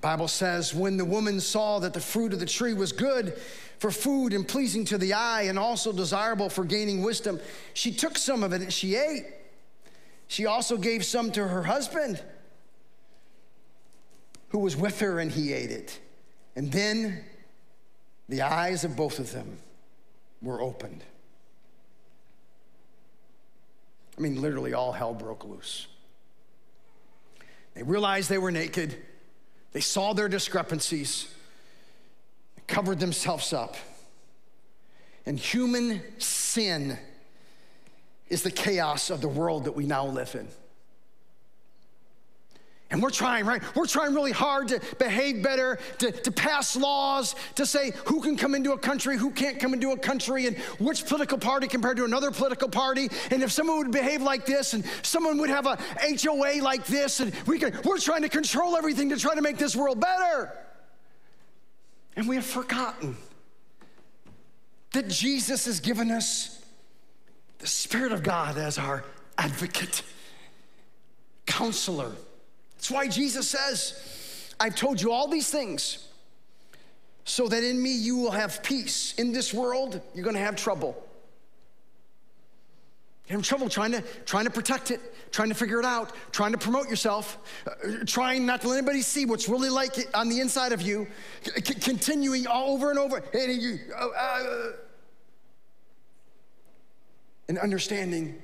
Bible 0.00 0.28
says 0.28 0.74
when 0.74 0.98
the 0.98 1.04
woman 1.04 1.40
saw 1.40 1.78
that 1.78 1.94
the 1.94 2.00
fruit 2.00 2.34
of 2.34 2.40
the 2.40 2.46
tree 2.46 2.74
was 2.74 2.92
good 2.92 3.38
for 3.78 3.90
food 3.90 4.34
and 4.34 4.46
pleasing 4.46 4.84
to 4.84 4.98
the 4.98 5.14
eye 5.14 5.42
and 5.42 5.58
also 5.58 5.92
desirable 5.92 6.50
for 6.50 6.62
gaining 6.62 7.02
wisdom, 7.02 7.40
she 7.72 7.90
took 7.90 8.18
some 8.18 8.42
of 8.42 8.52
it 8.52 8.60
and 8.60 8.72
she 8.72 8.96
ate. 8.96 9.24
She 10.28 10.44
also 10.44 10.76
gave 10.76 11.06
some 11.06 11.32
to 11.32 11.48
her 11.48 11.62
husband 11.62 12.22
who 14.50 14.58
was 14.58 14.76
with 14.76 15.00
her 15.00 15.20
and 15.20 15.30
he 15.30 15.54
ate 15.54 15.70
it. 15.70 15.98
And 16.56 16.70
then 16.70 17.24
the 18.28 18.42
eyes 18.42 18.84
of 18.84 18.96
both 18.96 19.18
of 19.18 19.32
them 19.32 19.58
were 20.40 20.60
opened. 20.60 21.02
I 24.16 24.20
mean, 24.20 24.40
literally, 24.40 24.74
all 24.74 24.92
hell 24.92 25.14
broke 25.14 25.44
loose. 25.44 25.88
They 27.74 27.82
realized 27.82 28.30
they 28.30 28.38
were 28.38 28.52
naked, 28.52 28.96
they 29.72 29.80
saw 29.80 30.12
their 30.12 30.28
discrepancies, 30.28 31.26
they 32.54 32.62
covered 32.68 33.00
themselves 33.00 33.52
up. 33.52 33.74
And 35.26 35.38
human 35.38 36.02
sin 36.18 36.98
is 38.28 38.42
the 38.42 38.50
chaos 38.50 39.10
of 39.10 39.20
the 39.20 39.28
world 39.28 39.64
that 39.64 39.72
we 39.72 39.86
now 39.86 40.06
live 40.06 40.34
in. 40.34 40.48
And 42.94 43.02
we're 43.02 43.10
trying, 43.10 43.44
right? 43.44 43.60
We're 43.74 43.88
trying 43.88 44.14
really 44.14 44.30
hard 44.30 44.68
to 44.68 44.80
behave 45.00 45.42
better, 45.42 45.80
to, 45.98 46.12
to 46.12 46.30
pass 46.30 46.76
laws, 46.76 47.34
to 47.56 47.66
say 47.66 47.92
who 48.04 48.20
can 48.20 48.36
come 48.36 48.54
into 48.54 48.70
a 48.70 48.78
country, 48.78 49.16
who 49.18 49.32
can't 49.32 49.58
come 49.58 49.74
into 49.74 49.90
a 49.90 49.98
country, 49.98 50.46
and 50.46 50.56
which 50.78 51.04
political 51.04 51.36
party 51.36 51.66
compared 51.66 51.96
to 51.96 52.04
another 52.04 52.30
political 52.30 52.68
party. 52.68 53.08
And 53.32 53.42
if 53.42 53.50
someone 53.50 53.78
would 53.78 53.90
behave 53.90 54.22
like 54.22 54.46
this, 54.46 54.74
and 54.74 54.84
someone 55.02 55.38
would 55.38 55.50
have 55.50 55.66
a 55.66 55.76
HOA 56.22 56.62
like 56.62 56.86
this, 56.86 57.18
and 57.18 57.34
we 57.48 57.58
can, 57.58 57.76
we're 57.84 57.98
trying 57.98 58.22
to 58.22 58.28
control 58.28 58.76
everything 58.76 59.08
to 59.08 59.16
try 59.16 59.34
to 59.34 59.42
make 59.42 59.58
this 59.58 59.74
world 59.74 59.98
better. 59.98 60.56
And 62.14 62.28
we 62.28 62.36
have 62.36 62.46
forgotten 62.46 63.16
that 64.92 65.08
Jesus 65.08 65.64
has 65.64 65.80
given 65.80 66.12
us 66.12 66.62
the 67.58 67.66
Spirit 67.66 68.12
of 68.12 68.22
God 68.22 68.56
as 68.56 68.78
our 68.78 69.02
advocate, 69.36 70.02
counselor 71.44 72.12
that's 72.84 72.92
why 72.92 73.08
Jesus 73.08 73.48
says, 73.48 74.54
I've 74.60 74.76
told 74.76 75.00
you 75.00 75.10
all 75.10 75.26
these 75.26 75.48
things 75.48 76.06
so 77.24 77.48
that 77.48 77.64
in 77.64 77.82
me 77.82 77.90
you 77.90 78.18
will 78.18 78.30
have 78.30 78.62
peace. 78.62 79.14
In 79.16 79.32
this 79.32 79.54
world, 79.54 80.02
you're 80.14 80.22
gonna 80.22 80.38
have 80.38 80.54
trouble. 80.54 80.94
You 83.26 83.36
have 83.36 83.42
trouble 83.42 83.70
trying 83.70 83.92
to, 83.92 84.02
trying 84.26 84.44
to 84.44 84.50
protect 84.50 84.90
it, 84.90 85.00
trying 85.32 85.48
to 85.48 85.54
figure 85.54 85.78
it 85.78 85.86
out, 85.86 86.12
trying 86.30 86.52
to 86.52 86.58
promote 86.58 86.90
yourself, 86.90 87.38
uh, 87.66 88.04
trying 88.04 88.44
not 88.44 88.60
to 88.60 88.68
let 88.68 88.76
anybody 88.76 89.00
see 89.00 89.24
what's 89.24 89.48
really 89.48 89.70
like 89.70 89.96
on 90.12 90.28
the 90.28 90.40
inside 90.40 90.72
of 90.72 90.82
you, 90.82 91.06
c- 91.42 91.62
continuing 91.76 92.46
all 92.46 92.74
over 92.74 92.90
and 92.90 92.98
over. 92.98 93.22
And, 93.32 93.62
you, 93.62 93.78
uh, 93.98 94.08
uh, 94.08 94.72
and 97.48 97.56
understanding 97.56 98.42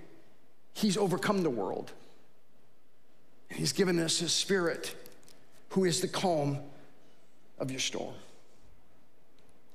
he's 0.73 0.97
overcome 0.97 1.43
the 1.43 1.51
world. 1.51 1.93
He's 3.51 3.73
given 3.73 3.99
us 3.99 4.19
His 4.19 4.33
Spirit, 4.33 4.95
who 5.71 5.85
is 5.85 6.01
the 6.01 6.09
calm 6.09 6.59
of 7.59 7.71
your 7.71 7.81
storm. 7.81 8.15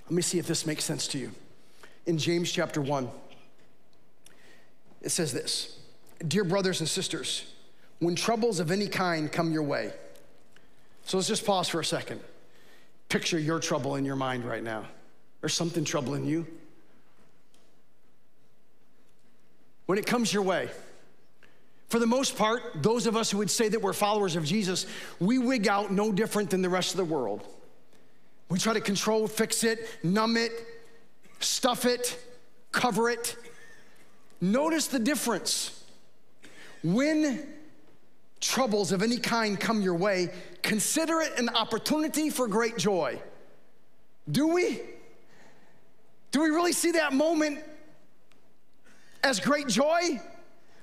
Let 0.06 0.12
me 0.12 0.22
see 0.22 0.40
if 0.40 0.48
this 0.48 0.66
makes 0.66 0.84
sense 0.84 1.08
to 1.10 1.18
you. 1.18 1.32
In 2.06 2.18
James 2.18 2.52
chapter 2.52 2.82
1, 2.82 3.10
it 5.02 5.10
says 5.10 5.34
this 5.34 5.78
Dear 6.28 6.44
brothers 6.44 6.80
and 6.80 6.90
sisters, 6.90 7.52
when 8.00 8.16
troubles 8.16 8.60
of 8.60 8.72
any 8.72 8.88
kind 8.88 9.32
come 9.32 9.52
your 9.52 9.64
way, 9.64 9.94
so 11.06 11.18
let's 11.18 11.28
just 11.28 11.46
pause 11.46 11.70
for 11.70 11.80
a 11.80 11.86
second. 11.86 12.20
Picture 13.10 13.40
your 13.40 13.60
trouble 13.60 13.96
in 13.96 14.06
your 14.06 14.16
mind 14.16 14.44
right 14.44 14.64
now. 14.64 14.86
There's 15.42 15.54
something 15.54 15.84
troubling 15.84 16.26
you. 16.26 16.48
When 19.86 20.00
it 20.00 20.08
comes 20.08 20.34
your 20.34 20.42
way, 20.42 20.70
for 21.96 22.00
the 22.00 22.06
most 22.06 22.36
part, 22.36 22.84
those 22.84 23.08
of 23.08 23.16
us 23.16 23.32
who 23.32 23.38
would 23.38 23.50
say 23.50 23.70
that 23.70 23.82
we're 23.82 23.94
followers 23.94 24.36
of 24.36 24.44
Jesus, 24.44 24.86
we 25.22 25.38
wig 25.38 25.70
out 25.70 25.94
no 25.94 26.12
different 26.12 26.50
than 26.50 26.62
the 26.62 26.68
rest 26.68 26.92
of 26.92 26.98
the 26.98 27.06
world. 27.06 27.48
We 28.50 28.60
try 28.60 28.74
to 28.74 28.82
control, 28.82 29.30
fix 29.30 29.64
it, 29.64 29.80
numb 30.04 30.36
it, 30.36 30.52
stuff 31.40 31.86
it, 31.86 32.22
cover 32.74 33.10
it. 33.10 33.38
Notice 34.42 34.88
the 34.88 35.00
difference. 35.00 35.86
When 36.84 37.48
troubles 38.42 38.92
of 38.92 39.02
any 39.02 39.18
kind 39.18 39.58
come 39.58 39.82
your 39.82 39.96
way, 39.96 40.34
consider 40.64 41.22
it 41.22 41.40
an 41.40 41.48
opportunity 41.48 42.30
for 42.30 42.46
great 42.50 42.78
joy. 42.78 43.22
Do 44.30 44.48
we? 44.48 44.82
Do 46.34 46.42
we 46.42 46.50
really 46.50 46.74
see 46.74 46.92
that 46.92 47.14
moment 47.14 47.60
as 49.24 49.40
great 49.40 49.70
joy? 49.70 50.20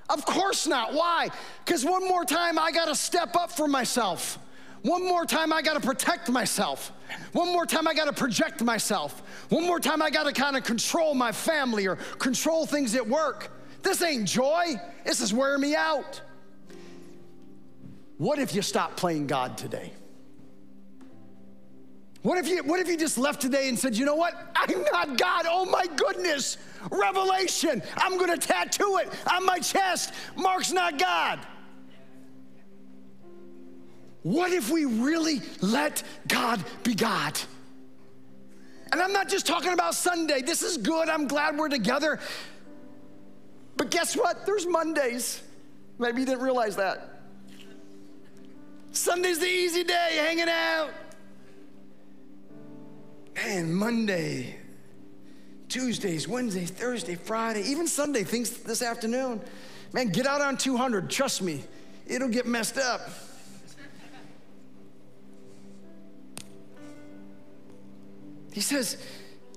Of 0.08 0.24
course 0.26 0.66
not. 0.66 0.94
Why? 0.94 1.28
Because 1.64 1.84
one 1.84 2.06
more 2.06 2.24
time 2.24 2.58
I 2.58 2.70
got 2.70 2.86
to 2.86 2.94
step 2.94 3.36
up 3.36 3.50
for 3.50 3.68
myself. 3.68 4.38
One 4.82 5.06
more 5.06 5.24
time 5.24 5.52
I 5.52 5.62
got 5.62 5.74
to 5.74 5.80
protect 5.80 6.28
myself. 6.28 6.92
One 7.32 7.52
more 7.52 7.66
time 7.66 7.86
I 7.86 7.94
got 7.94 8.06
to 8.06 8.12
project 8.12 8.62
myself. 8.62 9.22
One 9.48 9.64
more 9.64 9.78
time 9.78 10.02
I 10.02 10.10
got 10.10 10.24
to 10.24 10.32
kind 10.32 10.56
of 10.56 10.64
control 10.64 11.14
my 11.14 11.30
family 11.30 11.86
or 11.86 11.96
control 12.18 12.66
things 12.66 12.94
at 12.96 13.06
work. 13.06 13.50
This 13.82 14.02
ain't 14.02 14.26
joy. 14.26 14.74
This 15.04 15.20
is 15.20 15.32
wearing 15.32 15.60
me 15.60 15.76
out. 15.76 16.20
What 18.18 18.38
if 18.38 18.54
you 18.54 18.62
stop 18.62 18.96
playing 18.96 19.28
God 19.28 19.56
today? 19.56 19.92
What 22.22 22.38
if 22.38 22.48
you 22.48 22.62
what 22.62 22.78
if 22.78 22.86
you 22.86 22.96
just 22.96 23.18
left 23.18 23.40
today 23.40 23.68
and 23.68 23.78
said, 23.78 23.96
"You 23.96 24.04
know 24.04 24.14
what? 24.14 24.34
I'm 24.54 24.84
not 24.92 25.18
God. 25.18 25.46
Oh 25.48 25.64
my 25.66 25.86
goodness. 25.96 26.56
Revelation. 26.90 27.82
I'm 27.96 28.16
going 28.16 28.30
to 28.30 28.46
tattoo 28.46 28.98
it 28.98 29.08
on 29.32 29.44
my 29.44 29.58
chest. 29.58 30.12
Mark's 30.36 30.72
not 30.72 30.98
God." 30.98 31.40
What 34.22 34.52
if 34.52 34.70
we 34.70 34.84
really 34.84 35.42
let 35.60 36.04
God 36.28 36.64
be 36.84 36.94
God? 36.94 37.38
And 38.92 39.00
I'm 39.00 39.12
not 39.12 39.28
just 39.28 39.46
talking 39.46 39.72
about 39.72 39.94
Sunday. 39.94 40.42
This 40.42 40.62
is 40.62 40.76
good. 40.76 41.08
I'm 41.08 41.26
glad 41.26 41.56
we're 41.56 41.68
together. 41.68 42.20
But 43.76 43.90
guess 43.90 44.16
what? 44.16 44.46
There's 44.46 44.66
Mondays. 44.66 45.42
Maybe 45.98 46.20
you 46.20 46.26
didn't 46.26 46.42
realize 46.42 46.76
that. 46.76 47.20
Sunday's 48.92 49.38
the 49.38 49.48
easy 49.48 49.82
day, 49.82 50.10
hanging 50.16 50.48
out. 50.48 50.90
Man, 53.34 53.72
Monday, 53.72 54.56
Tuesdays, 55.68 56.28
Wednesdays, 56.28 56.70
Thursday, 56.70 57.14
Friday, 57.14 57.62
even 57.62 57.86
Sunday, 57.86 58.24
things 58.24 58.50
this 58.50 58.82
afternoon. 58.82 59.40
Man, 59.92 60.08
get 60.08 60.26
out 60.26 60.40
on 60.40 60.56
200. 60.56 61.10
Trust 61.10 61.42
me, 61.42 61.64
it'll 62.06 62.28
get 62.28 62.46
messed 62.46 62.78
up. 62.78 63.00
He 68.52 68.60
says, 68.60 69.02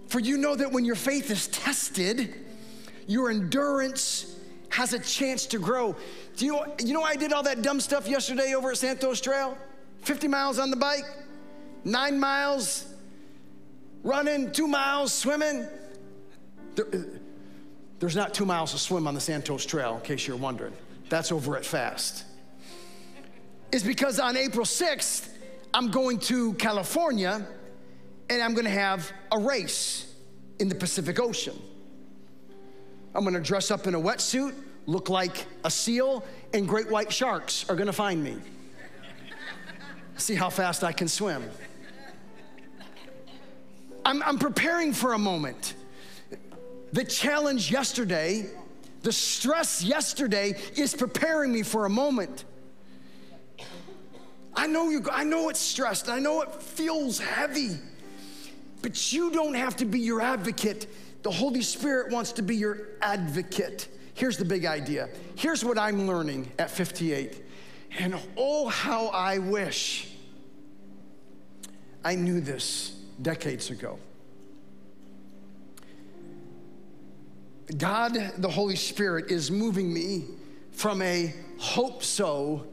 For 0.07 0.19
you 0.19 0.37
know 0.37 0.55
that 0.55 0.71
when 0.71 0.85
your 0.85 0.95
faith 0.95 1.29
is 1.29 1.47
tested, 1.47 2.33
your 3.07 3.29
endurance 3.29 4.37
has 4.69 4.93
a 4.93 4.99
chance 4.99 5.45
to 5.47 5.59
grow. 5.59 5.95
Do 6.37 6.45
you 6.45 6.53
know, 6.53 6.75
you 6.83 6.93
know 6.93 7.03
I 7.03 7.15
did 7.15 7.33
all 7.33 7.43
that 7.43 7.61
dumb 7.61 7.79
stuff 7.79 8.07
yesterday 8.07 8.53
over 8.55 8.71
at 8.71 8.77
Santos 8.77 9.19
Trail? 9.19 9.57
50 10.03 10.27
miles 10.27 10.59
on 10.59 10.69
the 10.69 10.77
bike, 10.77 11.05
nine 11.83 12.19
miles 12.19 12.94
running, 14.05 14.51
two 14.53 14.67
miles 14.67 15.11
swimming. 15.11 15.67
There, 16.75 16.85
uh, 16.93 16.97
there's 17.99 18.15
not 18.15 18.33
two 18.33 18.45
miles 18.45 18.71
to 18.71 18.77
swim 18.77 19.07
on 19.07 19.13
the 19.13 19.19
Santos 19.19 19.65
Trail, 19.65 19.95
in 19.95 20.01
case 20.01 20.25
you're 20.25 20.37
wondering. 20.37 20.73
That's 21.09 21.31
over 21.31 21.57
at 21.57 21.65
Fast. 21.65 22.23
Is 23.73 23.83
because 23.83 24.19
on 24.19 24.37
April 24.37 24.65
6th, 24.65 25.29
I'm 25.73 25.91
going 25.91 26.19
to 26.19 26.53
California 26.53 27.45
and 28.29 28.41
I'm 28.41 28.53
gonna 28.53 28.69
have 28.69 29.11
a 29.31 29.37
race 29.37 30.13
in 30.59 30.69
the 30.69 30.75
Pacific 30.75 31.19
Ocean. 31.19 31.59
I'm 33.13 33.23
gonna 33.23 33.41
dress 33.41 33.71
up 33.71 33.85
in 33.85 33.95
a 33.95 33.99
wetsuit 33.99 34.55
look 34.85 35.09
like 35.09 35.45
a 35.63 35.71
seal, 35.71 36.23
and 36.53 36.67
great 36.67 36.89
white 36.89 37.11
sharks 37.11 37.67
are 37.69 37.75
gonna 37.75 37.93
find 37.93 38.23
me. 38.23 38.37
See 40.17 40.35
how 40.35 40.49
fast 40.49 40.83
I 40.83 40.91
can 40.91 41.07
swim. 41.07 41.49
I'm, 44.05 44.21
I'm 44.21 44.37
preparing 44.37 44.93
for 44.93 45.13
a 45.13 45.17
moment. 45.17 45.73
The 46.93 47.03
challenge 47.03 47.71
yesterday, 47.71 48.45
the 49.01 49.11
stress 49.11 49.83
yesterday 49.83 50.55
is 50.75 50.93
preparing 50.93 51.51
me 51.51 51.63
for 51.63 51.85
a 51.85 51.89
moment. 51.89 52.45
I 54.55 54.67
know 54.67 54.89
you 54.89 55.03
I 55.11 55.25
know 55.25 55.49
it's 55.49 55.59
stressed. 55.59 56.07
I 56.07 56.19
know 56.19 56.41
it 56.41 56.53
feels 56.61 57.19
heavy. 57.19 57.71
But 58.81 59.11
you 59.11 59.31
don't 59.31 59.55
have 59.55 59.75
to 59.77 59.85
be 59.85 59.99
your 59.99 60.21
advocate. 60.21 60.87
The 61.23 61.31
Holy 61.31 61.63
Spirit 61.63 62.11
wants 62.11 62.31
to 62.33 62.43
be 62.43 62.55
your 62.55 62.77
advocate. 63.01 63.89
Here's 64.13 64.37
the 64.37 64.45
big 64.45 64.65
idea. 64.65 65.09
Here's 65.33 65.65
what 65.65 65.77
I'm 65.77 66.07
learning 66.07 66.51
at 66.59 66.69
58. 66.69 67.43
And 67.97 68.15
oh, 68.37 68.69
how 68.69 69.07
I 69.07 69.39
wish 69.39 70.07
I 72.03 72.15
knew 72.15 72.39
this 72.39 72.95
decades 73.21 73.69
ago. 73.69 73.99
God, 77.77 78.13
the 78.37 78.49
Holy 78.49 78.75
Spirit, 78.75 79.31
is 79.31 79.49
moving 79.49 79.91
me 79.93 80.25
from 80.71 81.01
a 81.01 81.33
hope 81.57 82.03
so 82.03 82.67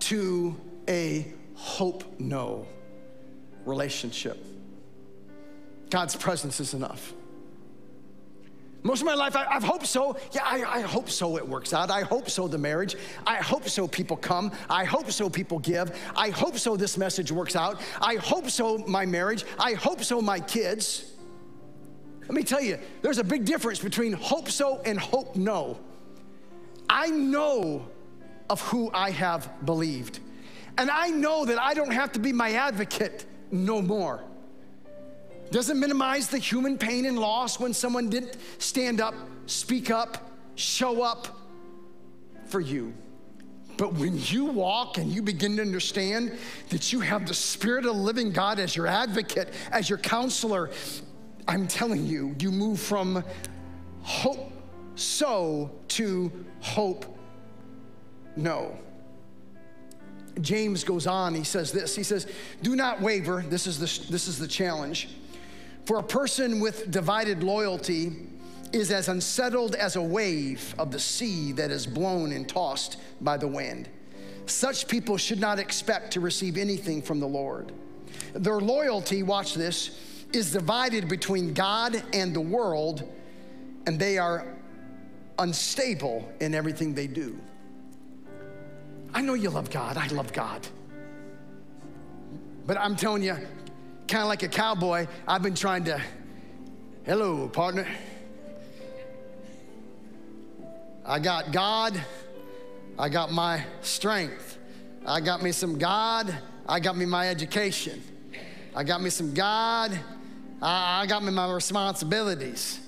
to 0.00 0.56
a 0.88 1.32
hope 1.54 2.20
know 2.20 2.66
relationship. 3.64 4.44
God's 5.90 6.14
presence 6.14 6.60
is 6.60 6.74
enough. 6.74 7.12
Most 8.82 9.00
of 9.00 9.06
my 9.06 9.14
life, 9.14 9.34
I, 9.34 9.44
have 9.52 9.64
hoped 9.64 9.86
so. 9.86 10.16
Yeah, 10.32 10.42
I, 10.44 10.62
I, 10.62 10.80
hope 10.82 11.10
so 11.10 11.36
it 11.36 11.48
works 11.48 11.72
out. 11.72 11.90
I 11.90 12.02
hope 12.02 12.30
so 12.30 12.46
the 12.46 12.58
marriage. 12.58 12.96
I 13.26 13.36
hope 13.36 13.68
so 13.68 13.88
people 13.88 14.16
come. 14.16 14.52
I 14.70 14.84
hope 14.84 15.10
so 15.10 15.28
people 15.28 15.58
give. 15.58 15.98
I 16.14 16.30
hope 16.30 16.56
so 16.56 16.76
this 16.76 16.96
message 16.96 17.32
works 17.32 17.56
out. 17.56 17.80
I 18.00 18.14
hope 18.16 18.48
so 18.48 18.78
my 18.78 19.04
marriage. 19.04 19.44
I 19.58 19.72
hope 19.72 20.04
so 20.04 20.22
my 20.22 20.38
kids. 20.38 21.12
Let 22.22 22.32
me 22.32 22.42
tell 22.42 22.60
you, 22.60 22.78
there's 23.02 23.18
a 23.18 23.24
big 23.24 23.44
difference 23.44 23.78
between 23.78 24.12
hope 24.12 24.50
so 24.50 24.80
and 24.84 24.98
hope 24.98 25.36
know. 25.36 25.78
I 26.88 27.08
know 27.08 27.88
of 28.48 28.60
who 28.62 28.90
I 28.92 29.10
have 29.10 29.64
believed. 29.64 30.20
And 30.78 30.90
I 30.90 31.08
know 31.08 31.44
that 31.44 31.58
I 31.58 31.74
don't 31.74 31.92
have 31.92 32.12
to 32.12 32.18
be 32.18 32.32
my 32.32 32.52
advocate 32.52 33.26
no 33.50 33.80
more. 33.80 34.22
Doesn't 35.50 35.78
minimize 35.78 36.28
the 36.28 36.38
human 36.38 36.78
pain 36.78 37.06
and 37.06 37.18
loss 37.18 37.60
when 37.60 37.72
someone 37.72 38.10
didn't 38.10 38.36
stand 38.58 39.00
up, 39.00 39.14
speak 39.46 39.90
up, 39.90 40.30
show 40.54 41.02
up 41.02 41.28
for 42.46 42.60
you. 42.60 42.92
But 43.76 43.92
when 43.94 44.18
you 44.18 44.46
walk 44.46 44.96
and 44.98 45.10
you 45.12 45.22
begin 45.22 45.56
to 45.56 45.62
understand 45.62 46.36
that 46.70 46.92
you 46.92 47.00
have 47.00 47.26
the 47.26 47.34
Spirit 47.34 47.84
of 47.84 47.94
the 47.94 48.00
living 48.00 48.30
God 48.30 48.58
as 48.58 48.74
your 48.74 48.86
advocate, 48.86 49.52
as 49.70 49.90
your 49.90 49.98
counselor, 49.98 50.70
I'm 51.46 51.68
telling 51.68 52.06
you, 52.06 52.34
you 52.38 52.50
move 52.50 52.80
from 52.80 53.22
hope 54.02 54.50
so 54.94 55.70
to 55.88 56.32
hope 56.60 57.04
know. 58.34 58.78
James 60.40 60.84
goes 60.84 61.06
on, 61.06 61.34
he 61.34 61.44
says 61.44 61.72
this. 61.72 61.96
He 61.96 62.02
says, 62.02 62.26
Do 62.62 62.76
not 62.76 63.00
waver. 63.00 63.44
This 63.48 63.66
is 63.66 63.78
the, 63.78 64.10
this 64.10 64.28
is 64.28 64.38
the 64.38 64.48
challenge. 64.48 65.08
For 65.86 66.00
a 66.00 66.02
person 66.02 66.58
with 66.58 66.90
divided 66.90 67.44
loyalty 67.44 68.12
is 68.72 68.90
as 68.90 69.08
unsettled 69.08 69.76
as 69.76 69.94
a 69.94 70.02
wave 70.02 70.74
of 70.78 70.90
the 70.90 70.98
sea 70.98 71.52
that 71.52 71.70
is 71.70 71.86
blown 71.86 72.32
and 72.32 72.48
tossed 72.48 72.98
by 73.20 73.36
the 73.36 73.46
wind. 73.46 73.88
Such 74.46 74.88
people 74.88 75.16
should 75.16 75.38
not 75.40 75.60
expect 75.60 76.12
to 76.12 76.20
receive 76.20 76.56
anything 76.56 77.02
from 77.02 77.20
the 77.20 77.28
Lord. 77.28 77.72
Their 78.34 78.60
loyalty, 78.60 79.22
watch 79.22 79.54
this, 79.54 79.96
is 80.32 80.52
divided 80.52 81.08
between 81.08 81.54
God 81.54 82.02
and 82.12 82.34
the 82.34 82.40
world, 82.40 83.08
and 83.86 83.98
they 83.98 84.18
are 84.18 84.44
unstable 85.38 86.28
in 86.40 86.52
everything 86.52 86.94
they 86.94 87.06
do. 87.06 87.38
I 89.14 89.20
know 89.20 89.34
you 89.34 89.50
love 89.50 89.70
God, 89.70 89.96
I 89.96 90.08
love 90.08 90.32
God. 90.32 90.66
But 92.66 92.76
I'm 92.76 92.96
telling 92.96 93.22
you, 93.22 93.36
kind 94.08 94.22
of 94.22 94.28
like 94.28 94.42
a 94.42 94.48
cowboy, 94.48 95.06
I've 95.26 95.42
been 95.42 95.54
trying 95.54 95.84
to, 95.84 96.00
hello, 97.04 97.48
partner. 97.48 97.86
I 101.04 101.18
got 101.18 101.52
God, 101.52 102.00
I 102.98 103.08
got 103.08 103.32
my 103.32 103.64
strength, 103.82 104.58
I 105.04 105.20
got 105.20 105.42
me 105.42 105.52
some 105.52 105.78
God, 105.78 106.36
I 106.68 106.80
got 106.80 106.96
me 106.96 107.06
my 107.06 107.28
education, 107.28 108.02
I 108.74 108.82
got 108.82 109.02
me 109.02 109.10
some 109.10 109.34
God, 109.34 109.98
I, 110.60 111.02
I 111.02 111.06
got 111.06 111.22
me 111.22 111.30
my 111.30 111.52
responsibilities. 111.52 112.80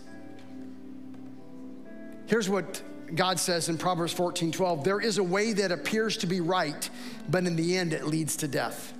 Here's 2.26 2.48
what 2.48 2.82
God 3.14 3.38
says 3.38 3.68
in 3.68 3.78
Proverbs 3.78 4.12
14 4.12 4.52
12 4.52 4.84
there 4.84 5.00
is 5.00 5.18
a 5.18 5.22
way 5.22 5.52
that 5.52 5.72
appears 5.72 6.16
to 6.18 6.26
be 6.26 6.40
right, 6.40 6.90
but 7.28 7.46
in 7.46 7.56
the 7.56 7.76
end 7.76 7.92
it 7.92 8.06
leads 8.06 8.36
to 8.36 8.48
death. 8.48 8.92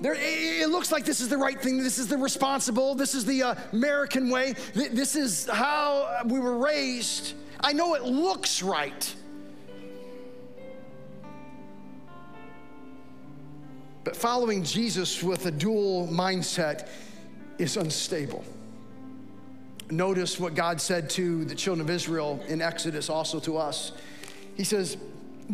There, 0.00 0.14
it 0.16 0.70
looks 0.70 0.90
like 0.90 1.04
this 1.04 1.20
is 1.20 1.28
the 1.28 1.36
right 1.36 1.60
thing. 1.60 1.82
This 1.82 1.98
is 1.98 2.08
the 2.08 2.16
responsible. 2.16 2.94
This 2.94 3.14
is 3.14 3.26
the 3.26 3.42
uh, 3.42 3.54
American 3.72 4.30
way. 4.30 4.54
This 4.74 5.14
is 5.14 5.46
how 5.46 6.22
we 6.24 6.40
were 6.40 6.56
raised. 6.56 7.34
I 7.60 7.74
know 7.74 7.94
it 7.94 8.04
looks 8.04 8.62
right. 8.62 9.14
But 14.02 14.16
following 14.16 14.64
Jesus 14.64 15.22
with 15.22 15.44
a 15.44 15.50
dual 15.50 16.08
mindset 16.08 16.88
is 17.58 17.76
unstable. 17.76 18.42
Notice 19.90 20.40
what 20.40 20.54
God 20.54 20.80
said 20.80 21.10
to 21.10 21.44
the 21.44 21.54
children 21.54 21.86
of 21.86 21.90
Israel 21.90 22.42
in 22.48 22.62
Exodus, 22.62 23.10
also 23.10 23.38
to 23.40 23.58
us. 23.58 23.92
He 24.56 24.64
says, 24.64 24.96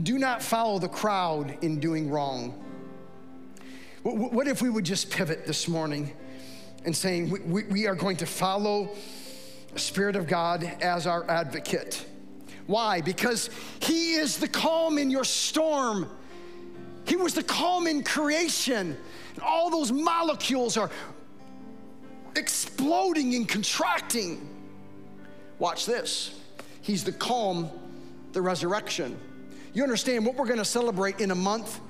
Do 0.04 0.18
not 0.18 0.40
follow 0.40 0.78
the 0.78 0.88
crowd 0.88 1.58
in 1.62 1.80
doing 1.80 2.08
wrong 2.08 2.62
what 4.14 4.46
if 4.46 4.62
we 4.62 4.70
would 4.70 4.84
just 4.84 5.10
pivot 5.10 5.46
this 5.46 5.66
morning 5.66 6.12
and 6.84 6.94
saying 6.94 7.30
we, 7.48 7.86
are 7.86 7.94
going 7.94 8.16
to 8.18 8.26
follow 8.26 8.90
the 9.72 9.78
Spirit 9.78 10.16
of 10.16 10.26
God 10.26 10.64
as 10.80 11.06
our 11.06 11.28
advocate? 11.28 12.06
Why? 12.66 13.00
Because 13.00 13.50
He 13.80 14.14
is 14.14 14.38
the 14.38 14.48
calm 14.48 14.98
in 14.98 15.10
your 15.10 15.24
storm. 15.24 16.08
He 17.04 17.16
was 17.16 17.34
the 17.34 17.42
calm 17.42 17.86
in 17.86 18.02
creation. 18.02 18.96
And 19.34 19.42
all 19.42 19.70
those 19.70 19.92
molecules 19.92 20.76
are 20.76 20.90
exploding 22.36 23.34
and 23.34 23.48
contracting. 23.48 24.48
Watch 25.58 25.86
this. 25.86 26.38
He's 26.82 27.02
the 27.02 27.12
calm, 27.12 27.70
the 28.32 28.42
resurrection. 28.42 29.18
You 29.72 29.82
understand 29.82 30.24
what 30.24 30.36
we're 30.36 30.46
going 30.46 30.58
to 30.58 30.64
celebrate 30.64 31.20
in 31.20 31.30
a 31.30 31.34
month? 31.34 31.80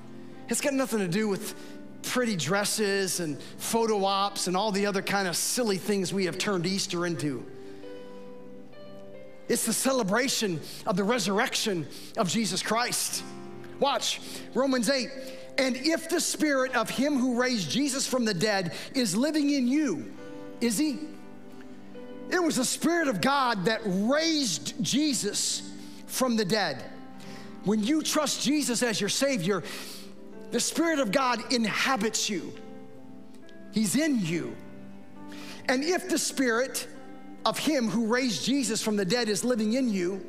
It's 0.49 0.61
got 0.61 0.73
nothing 0.73 0.99
to 0.99 1.07
do 1.07 1.27
with 1.27 1.55
pretty 2.07 2.35
dresses 2.35 3.19
and 3.19 3.41
photo 3.57 4.03
ops 4.05 4.47
and 4.47 4.55
all 4.55 4.71
the 4.71 4.85
other 4.85 5.01
kind 5.01 5.27
of 5.27 5.35
silly 5.35 5.77
things 5.77 6.13
we 6.13 6.25
have 6.25 6.37
turned 6.37 6.65
Easter 6.65 7.05
into. 7.05 7.45
It's 9.47 9.65
the 9.65 9.73
celebration 9.73 10.59
of 10.85 10.97
the 10.97 11.03
resurrection 11.03 11.87
of 12.17 12.29
Jesus 12.29 12.61
Christ. 12.61 13.23
Watch 13.79 14.19
Romans 14.53 14.89
8. 14.89 15.09
And 15.57 15.75
if 15.77 16.09
the 16.09 16.19
spirit 16.19 16.75
of 16.75 16.89
him 16.89 17.17
who 17.17 17.39
raised 17.39 17.69
Jesus 17.69 18.05
from 18.05 18.25
the 18.25 18.33
dead 18.33 18.73
is 18.93 19.15
living 19.15 19.49
in 19.49 19.67
you, 19.67 20.13
is 20.61 20.77
he? 20.77 20.99
It 22.29 22.43
was 22.43 22.57
the 22.57 22.65
spirit 22.65 23.07
of 23.07 23.21
God 23.21 23.65
that 23.65 23.81
raised 23.85 24.83
Jesus 24.83 25.71
from 26.07 26.35
the 26.35 26.45
dead. 26.45 26.83
When 27.63 27.83
you 27.83 28.01
trust 28.01 28.43
Jesus 28.43 28.83
as 28.83 28.99
your 28.99 29.09
Savior, 29.09 29.63
the 30.51 30.59
Spirit 30.59 30.99
of 30.99 31.11
God 31.11 31.53
inhabits 31.53 32.29
you, 32.29 32.53
He's 33.71 33.95
in 33.95 34.19
you. 34.19 34.55
And 35.69 35.83
if 35.83 36.09
the 36.09 36.17
Spirit 36.17 36.87
of 37.45 37.57
Him 37.57 37.89
who 37.89 38.07
raised 38.07 38.43
Jesus 38.43 38.81
from 38.81 38.95
the 38.95 39.05
dead 39.05 39.29
is 39.29 39.43
living 39.43 39.73
in 39.73 39.89
you, 39.89 40.25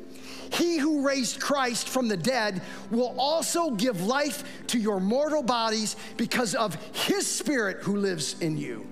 he 0.51 0.77
who 0.77 1.05
raised 1.05 1.39
Christ 1.39 1.87
from 1.87 2.07
the 2.07 2.17
dead 2.17 2.61
will 2.89 3.15
also 3.19 3.71
give 3.71 4.01
life 4.01 4.43
to 4.67 4.79
your 4.79 4.99
mortal 4.99 5.43
bodies 5.43 5.95
because 6.17 6.55
of 6.55 6.75
his 6.93 7.27
spirit 7.27 7.77
who 7.83 7.97
lives 7.97 8.39
in 8.41 8.57
you. 8.57 8.87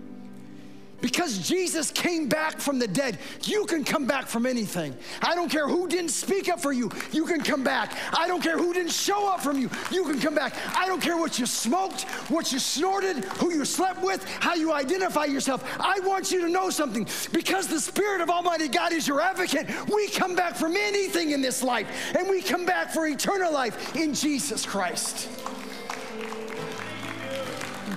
Because 0.99 1.37
Jesus 1.47 1.91
came 1.91 2.27
back 2.27 2.59
from 2.59 2.79
the 2.79 2.87
dead, 2.87 3.19
you 3.43 3.65
can 3.65 3.83
come 3.83 4.05
back 4.05 4.25
from 4.25 4.47
anything. 4.47 4.95
I 5.21 5.35
don't 5.35 5.49
care 5.49 5.67
who 5.67 5.87
didn't 5.87 6.09
speak 6.09 6.49
up 6.49 6.59
for 6.59 6.71
you, 6.71 6.91
you 7.11 7.25
can 7.25 7.41
come 7.41 7.63
back. 7.63 7.95
I 8.17 8.27
don't 8.27 8.41
care 8.41 8.57
who 8.57 8.73
didn't 8.73 8.91
show 8.91 9.31
up 9.31 9.41
from 9.41 9.59
you, 9.59 9.69
you 9.91 10.03
can 10.05 10.19
come 10.19 10.33
back. 10.33 10.55
I 10.75 10.87
don't 10.87 11.01
care 11.01 11.15
what 11.15 11.37
you 11.37 11.45
smoked, 11.45 12.03
what 12.29 12.51
you 12.51 12.57
snorted, 12.57 13.23
who 13.25 13.53
you 13.53 13.63
slept 13.63 14.01
with, 14.01 14.27
how 14.39 14.55
you 14.55 14.73
identify 14.73 15.25
yourself. 15.25 15.63
I 15.79 15.99
want 15.99 16.31
you 16.31 16.41
to 16.41 16.49
know 16.49 16.71
something. 16.71 17.07
Because 17.31 17.67
the 17.67 17.79
Spirit 17.79 18.21
of 18.21 18.29
Almighty 18.31 18.67
God 18.67 18.91
is 18.91 19.07
your 19.07 19.21
advocate, 19.21 19.67
we 19.93 20.09
come 20.09 20.35
back 20.35 20.55
from 20.55 20.75
anything 20.75 21.31
in 21.31 21.41
this 21.41 21.61
life, 21.61 21.87
and 22.17 22.27
we 22.27 22.41
come 22.41 22.65
back 22.65 22.91
for 22.91 23.05
eternal 23.05 23.53
life 23.53 23.95
in 23.95 24.15
Jesus 24.15 24.65
Christ. 24.65 25.29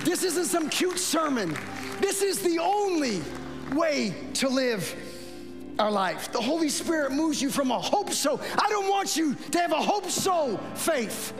This 0.03 0.23
isn't 0.23 0.45
some 0.45 0.69
cute 0.69 0.99
sermon. 0.99 1.55
This 2.01 2.21
is 2.21 2.39
the 2.39 2.59
only 2.59 3.21
way 3.73 4.13
to 4.35 4.49
live 4.49 4.95
our 5.77 5.91
life. 5.91 6.31
The 6.31 6.41
Holy 6.41 6.69
Spirit 6.69 7.11
moves 7.11 7.41
you 7.41 7.49
from 7.49 7.71
a 7.71 7.79
hope 7.79 8.11
so. 8.11 8.39
I 8.57 8.69
don't 8.69 8.89
want 8.89 9.15
you 9.15 9.35
to 9.51 9.59
have 9.59 9.71
a 9.71 9.81
hope 9.81 10.09
so 10.09 10.57
faith. 10.75 11.33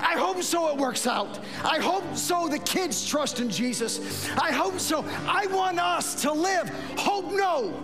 I 0.00 0.18
hope 0.18 0.42
so 0.42 0.70
it 0.70 0.76
works 0.76 1.06
out. 1.06 1.38
I 1.62 1.78
hope 1.78 2.16
so 2.16 2.48
the 2.48 2.58
kids 2.58 3.06
trust 3.06 3.40
in 3.40 3.50
Jesus. 3.50 4.28
I 4.30 4.52
hope 4.52 4.80
so. 4.80 5.04
I 5.26 5.46
want 5.46 5.78
us 5.78 6.22
to 6.22 6.32
live 6.32 6.68
hope 6.96 7.30
know. 7.32 7.74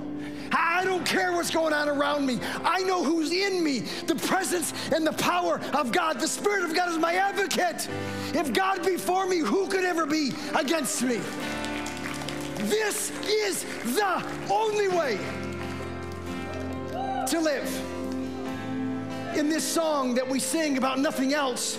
I 0.52 0.84
don't 0.84 1.04
care 1.04 1.32
what's 1.32 1.50
going 1.50 1.72
on 1.72 1.88
around 1.88 2.24
me. 2.24 2.38
I 2.64 2.82
know 2.82 3.02
who's 3.02 3.32
in 3.32 3.62
me 3.62 3.80
the 4.06 4.14
presence 4.14 4.72
and 4.92 5.06
the 5.06 5.12
power 5.12 5.60
of 5.74 5.92
God. 5.92 6.20
The 6.20 6.28
Spirit 6.28 6.64
of 6.64 6.74
God 6.74 6.88
is 6.90 6.98
my 6.98 7.14
advocate. 7.14 7.88
If 8.34 8.52
God 8.52 8.84
be 8.84 8.96
for 8.96 9.26
me, 9.26 9.38
who 9.38 9.66
could 9.68 9.84
ever 9.84 10.06
be 10.06 10.32
against 10.54 11.02
me? 11.02 11.20
This 12.66 13.12
is 13.24 13.64
the 13.94 14.24
only 14.50 14.88
way 14.88 15.18
to 17.28 17.40
live. 17.40 19.36
In 19.36 19.48
this 19.48 19.62
song 19.62 20.14
that 20.14 20.28
we 20.28 20.40
sing 20.40 20.76
about 20.76 20.98
nothing 20.98 21.32
else, 21.32 21.78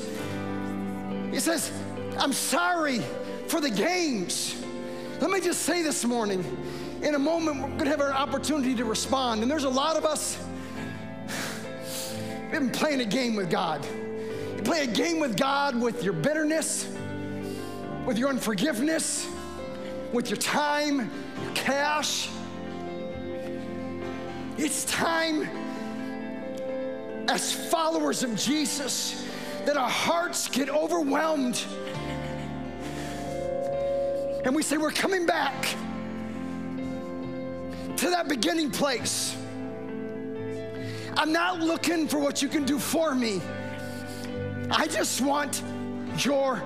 it 1.34 1.42
says, 1.42 1.74
I'm 2.18 2.32
sorry 2.32 3.02
for 3.48 3.60
the 3.60 3.70
games. 3.70 4.56
Let 5.20 5.30
me 5.30 5.42
just 5.42 5.64
say 5.64 5.82
this 5.82 6.06
morning, 6.06 6.46
in 7.02 7.16
a 7.16 7.20
moment, 7.20 7.62
we're 7.62 7.78
gonna 7.78 7.90
have 7.90 8.00
an 8.00 8.14
opportunity 8.14 8.74
to 8.76 8.86
respond. 8.86 9.42
And 9.42 9.52
there's 9.52 9.66
a 9.66 9.70
lot 9.70 9.98
of 9.98 10.06
us, 10.06 10.38
been 12.52 12.70
playing 12.70 13.02
a 13.02 13.06
game 13.06 13.36
with 13.36 13.50
God. 13.50 13.86
You 14.56 14.64
play 14.64 14.84
a 14.84 14.88
game 14.88 15.20
with 15.20 15.36
God 15.36 15.82
with 15.82 16.02
your 16.02 16.14
bitterness, 16.14 16.88
with 18.06 18.18
your 18.18 18.30
unforgiveness, 18.30 19.28
with 20.18 20.32
your 20.32 20.38
time, 20.38 21.12
your 21.44 21.54
cash. 21.54 22.28
It's 24.58 24.84
time 24.86 25.48
as 27.30 27.54
followers 27.70 28.24
of 28.24 28.36
Jesus 28.36 29.28
that 29.68 29.78
our 29.78 29.88
hearts 29.88 30.48
get 30.48 30.72
overwhelmed 30.72 31.64
and 34.44 34.56
we 34.56 34.64
say, 34.64 34.78
We're 34.78 34.90
coming 34.90 35.28
back 35.28 35.54
to 37.98 38.10
that 38.10 38.28
beginning 38.28 38.72
place. 38.72 39.36
I'm 41.16 41.32
not 41.32 41.60
looking 41.60 42.08
for 42.08 42.18
what 42.18 42.42
you 42.42 42.48
can 42.48 42.66
do 42.66 42.80
for 42.80 43.14
me. 43.14 43.40
I 44.72 44.88
just 44.88 45.22
want 45.22 45.62
your 46.18 46.60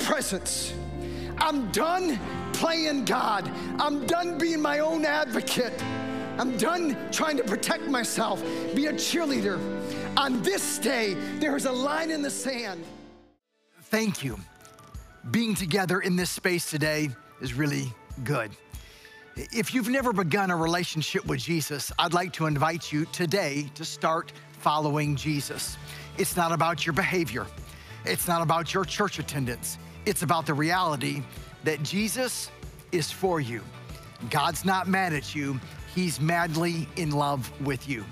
presence. 0.00 0.74
I'm 1.42 1.72
done 1.72 2.20
playing 2.52 3.04
God. 3.04 3.50
I'm 3.80 4.06
done 4.06 4.38
being 4.38 4.62
my 4.62 4.78
own 4.78 5.04
advocate. 5.04 5.82
I'm 6.38 6.56
done 6.56 6.96
trying 7.10 7.36
to 7.36 7.42
protect 7.42 7.88
myself, 7.88 8.40
be 8.76 8.86
a 8.86 8.92
cheerleader. 8.92 9.58
On 10.16 10.40
this 10.42 10.78
day, 10.78 11.14
there 11.40 11.56
is 11.56 11.66
a 11.66 11.72
line 11.72 12.12
in 12.12 12.22
the 12.22 12.30
sand. 12.30 12.84
Thank 13.82 14.22
you. 14.22 14.38
Being 15.32 15.56
together 15.56 16.00
in 16.00 16.14
this 16.14 16.30
space 16.30 16.70
today 16.70 17.10
is 17.40 17.54
really 17.54 17.92
good. 18.22 18.52
If 19.36 19.74
you've 19.74 19.88
never 19.88 20.12
begun 20.12 20.52
a 20.52 20.56
relationship 20.56 21.26
with 21.26 21.40
Jesus, 21.40 21.90
I'd 21.98 22.14
like 22.14 22.32
to 22.34 22.46
invite 22.46 22.92
you 22.92 23.04
today 23.06 23.68
to 23.74 23.84
start 23.84 24.32
following 24.60 25.16
Jesus. 25.16 25.76
It's 26.18 26.36
not 26.36 26.52
about 26.52 26.86
your 26.86 26.92
behavior, 26.92 27.46
it's 28.04 28.28
not 28.28 28.42
about 28.42 28.72
your 28.72 28.84
church 28.84 29.18
attendance, 29.18 29.78
it's 30.06 30.22
about 30.22 30.46
the 30.46 30.54
reality 30.54 31.22
that 31.64 31.82
Jesus 31.82 32.50
is 32.90 33.10
for 33.10 33.40
you. 33.40 33.62
God's 34.30 34.64
not 34.64 34.88
mad 34.88 35.12
at 35.12 35.34
you, 35.34 35.58
He's 35.94 36.20
madly 36.20 36.88
in 36.96 37.10
love 37.10 37.50
with 37.60 37.88
you. 37.88 38.04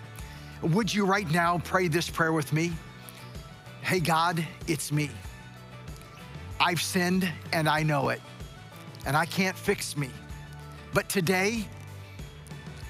Would 0.62 0.92
you 0.92 1.06
right 1.06 1.30
now 1.30 1.58
pray 1.64 1.88
this 1.88 2.10
prayer 2.10 2.32
with 2.32 2.52
me? 2.52 2.72
Hey, 3.80 4.00
God, 4.00 4.46
it's 4.66 4.92
me. 4.92 5.10
I've 6.60 6.82
sinned 6.82 7.30
and 7.52 7.68
I 7.68 7.82
know 7.82 8.10
it, 8.10 8.20
and 9.06 9.16
I 9.16 9.24
can't 9.24 9.56
fix 9.56 9.96
me. 9.96 10.10
But 10.92 11.08
today, 11.08 11.66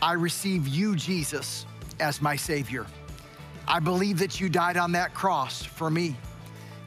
I 0.03 0.15
receive 0.15 0.67
you, 0.67 0.97
Jesus, 0.97 1.67
as 2.01 2.21
my 2.21 2.35
Savior. 2.35 2.87
I 3.69 3.79
believe 3.79 4.19
that 4.19 4.41
you 4.41 4.49
died 4.49 4.77
on 4.77 4.91
that 4.93 5.15
cross 5.15 5.63
for 5.63 5.91
me 5.91 6.17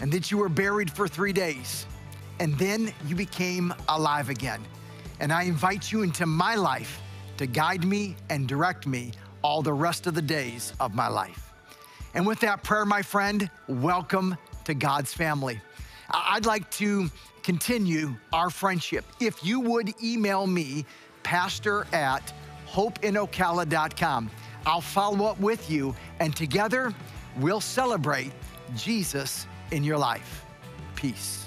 and 0.01 0.11
that 0.11 0.31
you 0.31 0.37
were 0.37 0.49
buried 0.49 0.91
for 0.91 1.07
three 1.07 1.31
days 1.31 1.85
and 2.39 2.57
then 2.57 2.93
you 3.05 3.15
became 3.15 3.73
alive 3.89 4.29
again. 4.29 4.61
And 5.19 5.31
I 5.31 5.43
invite 5.43 5.91
you 5.91 6.03
into 6.03 6.25
my 6.25 6.55
life 6.55 7.01
to 7.37 7.45
guide 7.45 7.83
me 7.83 8.15
and 8.29 8.47
direct 8.47 8.87
me 8.87 9.11
all 9.41 9.61
the 9.61 9.73
rest 9.73 10.07
of 10.07 10.13
the 10.13 10.21
days 10.21 10.73
of 10.79 10.93
my 10.93 11.07
life. 11.07 11.51
And 12.13 12.25
with 12.25 12.39
that 12.41 12.63
prayer, 12.63 12.85
my 12.85 13.01
friend, 13.01 13.49
welcome 13.67 14.37
to 14.65 14.73
God's 14.73 15.13
family. 15.13 15.59
I'd 16.09 16.45
like 16.45 16.69
to 16.71 17.09
continue 17.41 18.15
our 18.31 18.49
friendship. 18.49 19.05
If 19.19 19.43
you 19.43 19.59
would 19.59 19.93
email 20.01 20.47
me, 20.47 20.85
pastor 21.23 21.87
at 21.91 22.33
hopeinocala.com, 22.69 24.29
I'll 24.65 24.81
follow 24.81 25.25
up 25.25 25.39
with 25.39 25.69
you, 25.69 25.95
and 26.19 26.35
together 26.35 26.93
we'll 27.37 27.61
celebrate 27.61 28.31
Jesus 28.75 29.47
in 29.71 29.83
your 29.83 29.97
life. 29.97 30.45
Peace. 30.95 31.42